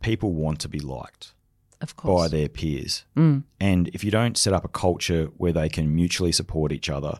people 0.02 0.34
want 0.34 0.60
to 0.60 0.68
be 0.68 0.78
liked 0.78 1.32
Of 1.80 1.96
course. 1.96 2.22
by 2.22 2.36
their 2.36 2.48
peers. 2.48 3.06
Mm. 3.16 3.42
And 3.58 3.88
if 3.88 4.04
you 4.04 4.12
don't 4.12 4.36
set 4.36 4.52
up 4.52 4.64
a 4.64 4.68
culture 4.68 5.30
where 5.36 5.52
they 5.52 5.68
can 5.68 5.92
mutually 5.94 6.30
support 6.30 6.70
each 6.72 6.88
other 6.88 7.18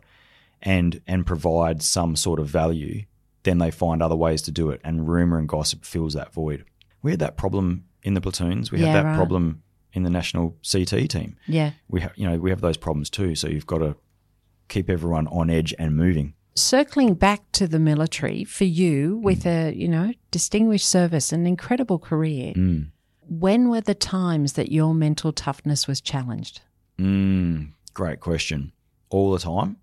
and 0.63 1.01
and 1.07 1.27
provide 1.27 1.83
some 1.83 2.15
sort 2.15 2.39
of 2.39 2.47
value, 2.47 3.05
then 3.49 3.59
they 3.59 3.71
find 3.71 4.03
other 4.03 4.17
ways 4.17 4.43
to 4.43 4.51
do 4.53 4.71
it. 4.71 4.81
And 4.85 5.09
rumor 5.09 5.39
and 5.39 5.49
gossip 5.49 5.85
fills 5.85 6.15
that 6.15 6.33
void. 6.33 6.65
We 7.03 7.11
had 7.13 7.21
that 7.21 7.37
problem 7.37 7.85
in 8.03 8.15
the 8.15 8.21
platoons. 8.21 8.71
We 8.71 8.79
Yeah, 8.79 8.87
had 8.89 8.97
that 8.97 9.09
right. 9.09 9.17
problem 9.17 9.63
in 9.93 10.03
the 10.03 10.11
national 10.11 10.57
CT 10.71 11.09
team. 11.09 11.37
Yeah. 11.47 11.71
We 11.89 12.01
have 12.03 12.13
you 12.17 12.29
know 12.29 12.39
we 12.39 12.51
have 12.51 12.61
those 12.61 12.77
problems 12.77 13.09
too. 13.11 13.35
So 13.35 13.49
you've 13.49 13.67
got 13.67 13.79
to 13.79 13.97
keep 14.69 14.91
everyone 14.91 15.27
on 15.29 15.49
edge 15.51 15.75
and 15.79 15.97
moving. 15.97 16.35
circling 16.55 17.15
back 17.15 17.41
to 17.53 17.67
the 17.69 17.79
military 17.79 18.45
for 18.45 18.65
you 18.65 19.17
with 19.29 19.47
a 19.47 19.73
you 19.83 19.89
know 19.89 20.13
distinguished 20.31 20.89
service 20.89 21.33
an 21.33 21.47
incredible 21.47 21.99
career 22.11 22.53
Mm. 22.55 22.91
when 23.45 23.69
were 23.71 23.81
the 23.81 23.95
times 23.95 24.55
that 24.55 24.71
your 24.73 24.93
mental 24.95 25.33
toughness 25.33 25.87
was 25.89 26.01
challenged 26.01 26.61
Mm, 26.99 27.73
great 27.95 28.19
question. 28.21 28.73
All 29.09 29.31
the 29.33 29.39
time. 29.39 29.77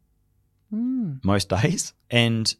mm. 0.73 1.23
most 1.23 1.47
days. 1.62 1.93
And 2.12 2.54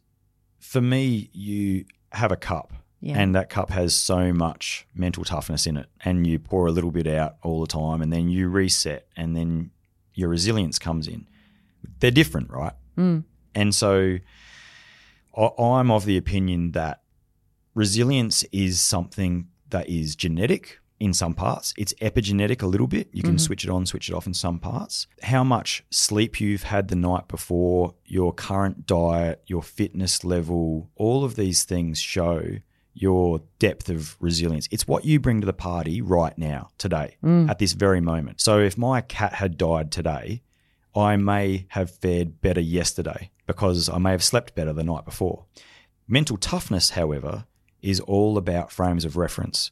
for 0.66 0.80
me, 0.80 1.30
you 1.32 1.84
have 2.12 2.32
a 2.32 2.36
cup, 2.36 2.72
Yeah. 3.00 3.18
and 3.18 3.34
that 3.34 3.48
cup 3.50 3.70
has 3.70 3.94
so 3.94 4.32
much 4.32 4.86
mental 4.94 5.24
toughness 5.24 5.66
in 5.66 5.76
it, 5.76 5.86
and 6.04 6.26
you 6.26 6.38
pour 6.38 6.66
a 6.66 6.72
little 6.72 6.90
bit 6.90 7.06
out 7.06 7.36
all 7.42 7.60
the 7.60 7.66
time, 7.66 8.02
and 8.02 8.12
then 8.12 8.28
you 8.28 8.48
reset, 8.48 9.06
and 9.16 9.36
then 9.36 9.70
your 10.14 10.28
resilience 10.28 10.78
comes 10.78 11.06
in. 11.06 11.26
They're 12.00 12.10
different, 12.10 12.50
right? 12.50 12.72
Mm. 12.96 13.24
And 13.54 13.74
so 13.74 14.18
I- 15.36 15.62
I'm 15.62 15.90
of 15.90 16.04
the 16.04 16.16
opinion 16.16 16.72
that 16.72 17.02
resilience 17.74 18.42
is 18.52 18.80
something 18.80 19.48
that 19.70 19.88
is 19.88 20.16
genetic 20.16 20.78
in 20.98 21.12
some 21.12 21.34
parts. 21.34 21.74
It's 21.76 21.92
epigenetic 21.94 22.62
a 22.62 22.66
little 22.66 22.86
bit. 22.86 23.08
You 23.12 23.22
can 23.22 23.32
mm-hmm. 23.32 23.38
switch 23.38 23.64
it 23.64 23.70
on, 23.70 23.86
switch 23.86 24.08
it 24.08 24.14
off 24.14 24.26
in 24.26 24.34
some 24.34 24.58
parts. 24.58 25.06
How 25.22 25.44
much 25.44 25.84
sleep 25.90 26.40
you've 26.40 26.64
had 26.64 26.88
the 26.88 26.96
night 26.96 27.28
before, 27.28 27.94
your 28.04 28.32
current 28.32 28.86
diet, 28.86 29.42
your 29.46 29.62
fitness 29.62 30.24
level, 30.24 30.90
all 30.96 31.24
of 31.24 31.36
these 31.36 31.64
things 31.64 32.00
show 32.00 32.58
your 32.94 33.42
depth 33.58 33.90
of 33.90 34.16
resilience. 34.20 34.68
It's 34.70 34.88
what 34.88 35.04
you 35.04 35.20
bring 35.20 35.42
to 35.42 35.46
the 35.46 35.52
party 35.52 36.00
right 36.00 36.36
now, 36.38 36.70
today, 36.78 37.16
mm. 37.22 37.48
at 37.50 37.58
this 37.58 37.74
very 37.74 38.00
moment. 38.00 38.40
So 38.40 38.58
if 38.58 38.78
my 38.78 39.02
cat 39.02 39.34
had 39.34 39.58
died 39.58 39.92
today, 39.92 40.42
I 40.94 41.16
may 41.16 41.66
have 41.68 41.90
fared 41.90 42.40
better 42.40 42.60
yesterday 42.60 43.30
because 43.46 43.90
I 43.90 43.98
may 43.98 44.12
have 44.12 44.24
slept 44.24 44.54
better 44.54 44.72
the 44.72 44.82
night 44.82 45.04
before. 45.04 45.44
Mental 46.08 46.38
toughness, 46.38 46.90
however, 46.90 47.44
is 47.82 48.00
all 48.00 48.38
about 48.38 48.72
frames 48.72 49.04
of 49.04 49.16
reference. 49.16 49.70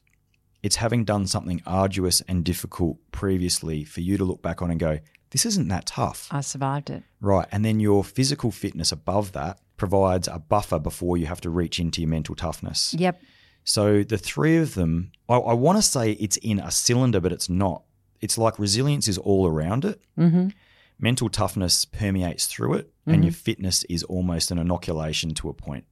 It's 0.65 0.77
having 0.77 1.05
done 1.05 1.27
something 1.27 1.61
arduous 1.67 2.21
and 2.21 2.43
difficult 2.43 2.97
previously 3.11 3.83
for 3.83 4.01
you 4.01 4.17
to 4.17 4.25
look 4.25 4.41
back 4.41 4.63
on 4.63 4.71
and 4.71 4.79
go, 4.79 4.97
this 5.29 5.45
isn't 5.45 5.67
that 5.67 5.85
tough. 5.85 6.27
I 6.31 6.41
survived 6.41 6.89
it. 6.89 7.03
Right. 7.21 7.47
And 7.51 7.63
then 7.63 7.79
your 7.79 8.03
physical 8.03 8.49
fitness 8.49 8.91
above 8.91 9.33
that 9.33 9.59
provides 9.77 10.27
a 10.27 10.39
buffer 10.39 10.79
before 10.79 11.17
you 11.17 11.27
have 11.27 11.39
to 11.41 11.51
reach 11.51 11.79
into 11.79 12.01
your 12.01 12.09
mental 12.09 12.33
toughness. 12.33 12.95
Yep. 12.97 13.21
So 13.63 14.01
the 14.01 14.17
three 14.17 14.57
of 14.57 14.73
them, 14.73 15.11
I, 15.29 15.35
I 15.35 15.53
want 15.53 15.77
to 15.77 15.83
say 15.83 16.13
it's 16.13 16.37
in 16.37 16.57
a 16.57 16.71
cylinder, 16.71 17.21
but 17.21 17.31
it's 17.31 17.47
not. 17.47 17.83
It's 18.19 18.39
like 18.39 18.57
resilience 18.57 19.07
is 19.07 19.19
all 19.19 19.45
around 19.45 19.85
it. 19.85 20.01
Mm-hmm. 20.17 20.47
Mental 20.97 21.29
toughness 21.29 21.85
permeates 21.85 22.47
through 22.47 22.73
it, 22.73 22.91
and 23.05 23.23
your 23.23 23.33
fitness 23.33 23.83
is 23.83 24.01
almost 24.01 24.49
an 24.49 24.57
inoculation 24.57 25.35
to 25.35 25.49
a 25.49 25.53
point. 25.53 25.85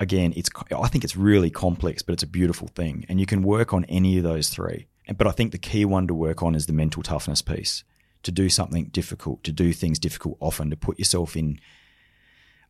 Again, 0.00 0.32
it's 0.34 0.48
I 0.72 0.88
think 0.88 1.04
it's 1.04 1.16
really 1.16 1.50
complex, 1.50 2.02
but 2.02 2.14
it's 2.14 2.22
a 2.22 2.26
beautiful 2.26 2.68
thing, 2.68 3.04
and 3.08 3.20
you 3.20 3.26
can 3.26 3.42
work 3.42 3.72
on 3.72 3.84
any 3.84 4.16
of 4.16 4.24
those 4.24 4.48
three. 4.48 4.86
But 5.16 5.26
I 5.26 5.30
think 5.30 5.52
the 5.52 5.58
key 5.58 5.84
one 5.84 6.06
to 6.06 6.14
work 6.14 6.42
on 6.42 6.54
is 6.54 6.66
the 6.66 6.72
mental 6.72 7.02
toughness 7.02 7.42
piece. 7.42 7.84
To 8.24 8.32
do 8.32 8.50
something 8.50 8.86
difficult, 8.86 9.42
to 9.44 9.52
do 9.52 9.72
things 9.72 9.98
difficult 9.98 10.36
often, 10.40 10.68
to 10.70 10.76
put 10.76 10.98
yourself 10.98 11.36
in 11.36 11.58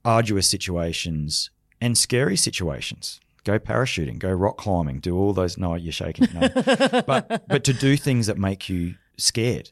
arduous 0.04 0.48
situations 0.48 1.50
and 1.80 1.98
scary 1.98 2.36
situations. 2.36 3.20
Go 3.42 3.58
parachuting, 3.58 4.18
go 4.18 4.30
rock 4.30 4.58
climbing, 4.58 5.00
do 5.00 5.16
all 5.16 5.32
those. 5.32 5.58
No, 5.58 5.74
you're 5.74 5.92
shaking. 5.92 6.28
No. 6.34 6.48
but 7.06 7.44
but 7.48 7.64
to 7.64 7.72
do 7.72 7.96
things 7.96 8.26
that 8.26 8.38
make 8.38 8.68
you 8.68 8.94
scared. 9.16 9.70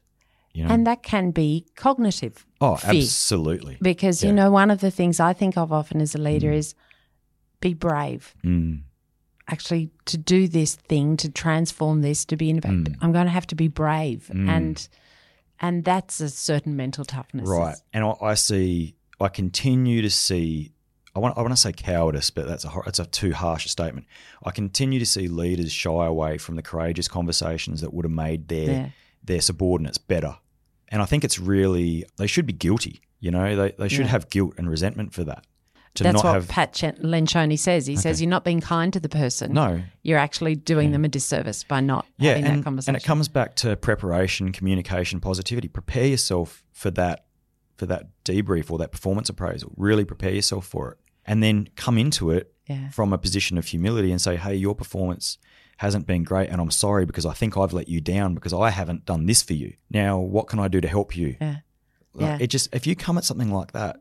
You 0.53 0.65
know? 0.65 0.71
And 0.71 0.87
that 0.87 1.03
can 1.03 1.31
be 1.31 1.67
cognitive. 1.77 2.45
oh, 2.61 2.77
fear. 2.77 3.03
absolutely. 3.03 3.79
Because, 3.81 4.25
you 4.25 4.33
know, 4.33 4.51
one 4.51 4.71
of 4.71 4.81
the 4.81 4.91
things 4.91 5.21
I 5.21 5.33
think 5.33 5.57
of 5.57 5.73
often 5.73 6.01
as 6.01 6.15
a 6.15 6.19
leader 6.19 6.51
mm. 6.51 6.57
is 6.57 6.75
be 7.61 7.75
brave. 7.75 8.35
Mm, 8.45 8.83
Actually, 9.51 9.91
to 10.05 10.19
do 10.19 10.47
this 10.47 10.75
thing, 10.75 11.17
to 11.17 11.31
transform 11.31 12.03
this, 12.03 12.27
to 12.27 12.37
be 12.37 12.51
innovative, 12.51 12.93
Mm. 12.95 12.97
I'm 13.01 13.13
going 13.13 13.25
to 13.25 13.31
have 13.33 13.47
to 13.47 13.55
be 13.55 13.69
brave. 13.69 14.31
And 14.31 14.87
and 15.61 15.85
that's 15.85 16.21
a 16.21 16.29
certain 16.29 16.77
mental 16.77 17.05
toughness. 17.05 17.49
right. 17.49 17.75
And 17.93 18.05
I, 18.05 18.15
I 18.23 18.35
see. 18.35 18.95
I 19.21 19.29
continue 19.29 20.03
to 20.03 20.11
see. 20.11 20.73
I 21.17 21.19
want. 21.19 21.37
I 21.39 21.41
want 21.41 21.53
to 21.53 21.57
say 21.57 21.73
cowardice, 21.73 22.31
but 22.31 22.47
that's 22.47 22.65
a. 22.65 22.71
That's 22.85 22.99
a 22.99 23.07
too 23.07 23.33
harsh 23.33 23.65
a 23.67 23.69
statement. 23.71 24.07
I 24.45 24.51
continue 24.51 24.99
to 25.01 25.07
see 25.07 25.27
leaders 25.29 25.73
shy 25.73 26.05
away 26.07 26.37
from 26.39 26.55
the 26.57 26.63
courageous 26.63 27.09
conversations 27.09 27.81
that 27.81 27.93
would 27.95 28.05
have 28.05 28.13
made 28.13 28.49
their 28.49 28.71
Yeah. 28.71 28.89
their 29.25 29.41
subordinates 29.41 29.99
better. 29.99 30.37
And 30.89 31.01
I 31.03 31.07
think 31.07 31.25
it's 31.25 31.39
really 31.41 32.05
they 32.19 32.27
should 32.29 32.47
be 32.47 32.53
guilty. 32.53 33.01
You 33.19 33.31
know, 33.31 33.57
they 33.57 33.73
they 33.79 33.89
should 33.89 34.05
Yeah. 34.07 34.13
have 34.13 34.29
guilt 34.31 34.55
and 34.59 34.69
resentment 34.71 35.13
for 35.15 35.25
that. 35.25 35.45
To 35.99 36.05
That's 36.05 36.15
not 36.23 36.25
what 36.25 36.35
have 36.35 36.49
Pat 36.49 36.73
Chen- 36.73 36.97
Lencioni 37.03 37.59
says. 37.59 37.87
He 37.87 37.97
says 37.97 38.21
you're 38.21 38.31
not 38.31 38.45
being 38.45 38.61
kind 38.61 38.93
to 38.93 39.01
the 39.01 39.09
person. 39.09 39.53
no. 39.53 39.83
You're 40.03 40.19
actually 40.19 40.55
doing 40.57 40.91
them 40.93 41.05
a 41.05 41.09
disservice 41.09 41.63
by 41.65 41.81
not 41.81 42.07
Yeah, 42.19 42.31
having 42.31 42.45
and, 42.47 42.59
that 42.61 42.65
conversation. 42.65 42.95
and 42.97 43.03
it 43.03 43.07
comes 43.07 43.29
back 43.29 43.55
to 43.57 43.77
preparation, 43.77 44.53
communication, 44.53 45.21
positivity. 45.21 45.69
Prepare 45.69 46.07
yourself 46.07 46.65
for 46.73 46.91
that 46.93 47.25
for 47.77 47.87
that 47.87 48.07
debrief 48.25 48.71
or 48.73 48.79
that 48.79 48.91
performance 48.91 49.29
appraisal. 49.29 49.73
Really 49.77 50.05
prepare 50.05 50.33
yourself 50.33 50.67
for 50.67 50.93
it, 50.93 50.99
and 51.27 51.43
then 51.43 51.69
come 51.77 51.97
into 51.99 52.31
it 52.33 52.53
Yeah. 52.69 52.89
from 52.91 53.13
a 53.13 53.19
position 53.19 53.57
of 53.59 53.67
humility 53.67 54.11
and 54.11 54.21
say, 54.21 54.37
"Hey, 54.37 54.57
your 54.57 54.75
performance 54.75 55.39
hasn't 55.77 56.05
been 56.07 56.25
great, 56.25 56.49
and 56.51 56.61
I'm 56.61 56.73
sorry 56.73 57.07
because 57.07 57.25
I 57.25 57.35
think 57.35 57.57
I've 57.57 57.73
let 57.73 57.87
you 57.89 58.01
down 58.01 58.35
because 58.35 58.53
I 58.53 58.71
haven't 58.71 59.05
done 59.05 59.27
this 59.27 59.43
for 59.43 59.53
you. 59.53 59.75
Now, 59.91 60.19
what 60.19 60.49
can 60.49 60.59
I 60.59 60.67
do 60.69 60.81
to 60.81 60.89
help 60.89 61.17
you?" 61.17 61.37
Yeah. 61.41 61.57
Like, 62.15 62.23
Yeah. 62.27 62.39
It 62.41 62.47
just 62.49 62.69
if 62.75 62.85
you 62.87 62.97
come 62.97 63.17
at 63.17 63.25
something 63.25 63.53
like 63.53 63.71
that, 63.73 64.01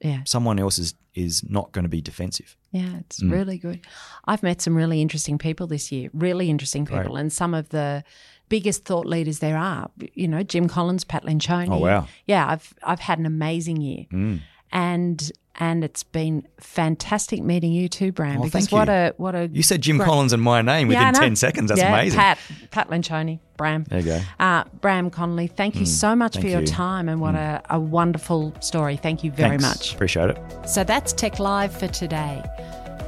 Yeah. 0.00 0.20
someone 0.24 0.58
else 0.58 0.78
is 0.78 0.94
is 1.14 1.42
not 1.48 1.72
going 1.72 1.82
to 1.82 1.88
be 1.88 2.00
defensive. 2.00 2.56
Yeah, 2.70 2.98
it's 3.00 3.20
Mm. 3.20 3.32
really 3.32 3.58
good. 3.58 3.80
I've 4.26 4.42
met 4.44 4.60
some 4.62 4.76
really 4.76 5.02
interesting 5.02 5.36
people 5.38 5.66
this 5.66 5.90
year, 5.90 6.10
really 6.12 6.48
interesting 6.48 6.86
people, 6.86 7.16
and 7.16 7.32
some 7.32 7.54
of 7.54 7.70
the 7.70 8.04
biggest 8.48 8.84
thought 8.84 9.04
leaders 9.06 9.40
there 9.40 9.56
are. 9.58 9.90
You 10.14 10.28
know, 10.28 10.42
Jim 10.44 10.68
Collins, 10.68 11.02
Pat 11.04 11.24
Lencioni. 11.24 11.70
Oh, 11.70 11.78
wow. 11.78 12.06
Yeah, 12.26 12.46
I've 12.48 12.72
I've 12.84 13.00
had 13.00 13.18
an 13.18 13.26
amazing 13.26 13.80
year, 13.80 14.06
Mm. 14.12 14.40
and 14.72 15.32
and 15.60 15.82
it's 15.82 16.04
been 16.04 16.46
fantastic 16.60 17.42
meeting 17.42 17.72
you 17.72 17.88
too, 17.88 18.12
Bram. 18.12 18.38
Oh, 18.40 18.44
because 18.44 18.70
what 18.70 18.86
you. 18.86 18.94
a 18.94 19.12
what 19.16 19.34
a 19.34 19.50
You 19.52 19.64
said 19.64 19.80
Jim 19.82 19.96
great- 19.96 20.06
Collins 20.06 20.32
and 20.32 20.40
my 20.40 20.62
name 20.62 20.86
within 20.86 21.12
know. 21.12 21.18
ten 21.18 21.34
seconds. 21.34 21.68
That's 21.70 21.80
Yeah, 21.80 21.92
amazing. 21.92 22.16
Pat 22.16 22.38
Pat 22.78 22.90
Lencioni, 22.90 23.40
Bram. 23.56 23.82
There 23.88 23.98
you 23.98 24.04
go. 24.04 24.20
Uh, 24.38 24.62
Bram 24.80 25.10
Connolly, 25.10 25.48
thank 25.48 25.74
you 25.74 25.84
so 25.84 26.14
much 26.14 26.38
for 26.38 26.46
your 26.46 26.60
you. 26.60 26.66
time 26.68 27.08
and 27.08 27.20
what 27.20 27.34
a, 27.34 27.60
a 27.70 27.80
wonderful 27.80 28.54
story. 28.60 28.96
Thank 28.96 29.24
you 29.24 29.32
very 29.32 29.58
Thanks. 29.58 29.64
much. 29.64 29.94
Appreciate 29.94 30.30
it. 30.30 30.38
So 30.64 30.84
that's 30.84 31.12
TEC 31.12 31.40
Live 31.40 31.76
for 31.76 31.88
today. 31.88 32.40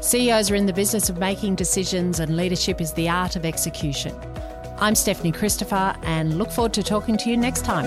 CEOs 0.01 0.51
are 0.51 0.57
in 0.57 0.67
the 0.67 0.73
business 0.73 1.09
of 1.09 1.19
making 1.19 1.55
decisions, 1.55 2.19
and 2.19 2.37
leadership 2.37 2.81
is 2.81 2.93
the 2.95 3.09
art 3.09 3.37
of 3.37 3.45
execution. 3.45 4.13
I'm 4.79 4.97
Stephanie 4.97 5.31
Christopher, 5.31 5.95
and 6.03 6.37
look 6.37 6.51
forward 6.51 6.73
to 6.75 6.83
talking 6.83 7.17
to 7.19 7.31
you 7.31 7.37
next 7.37 7.65
time. 7.65 7.87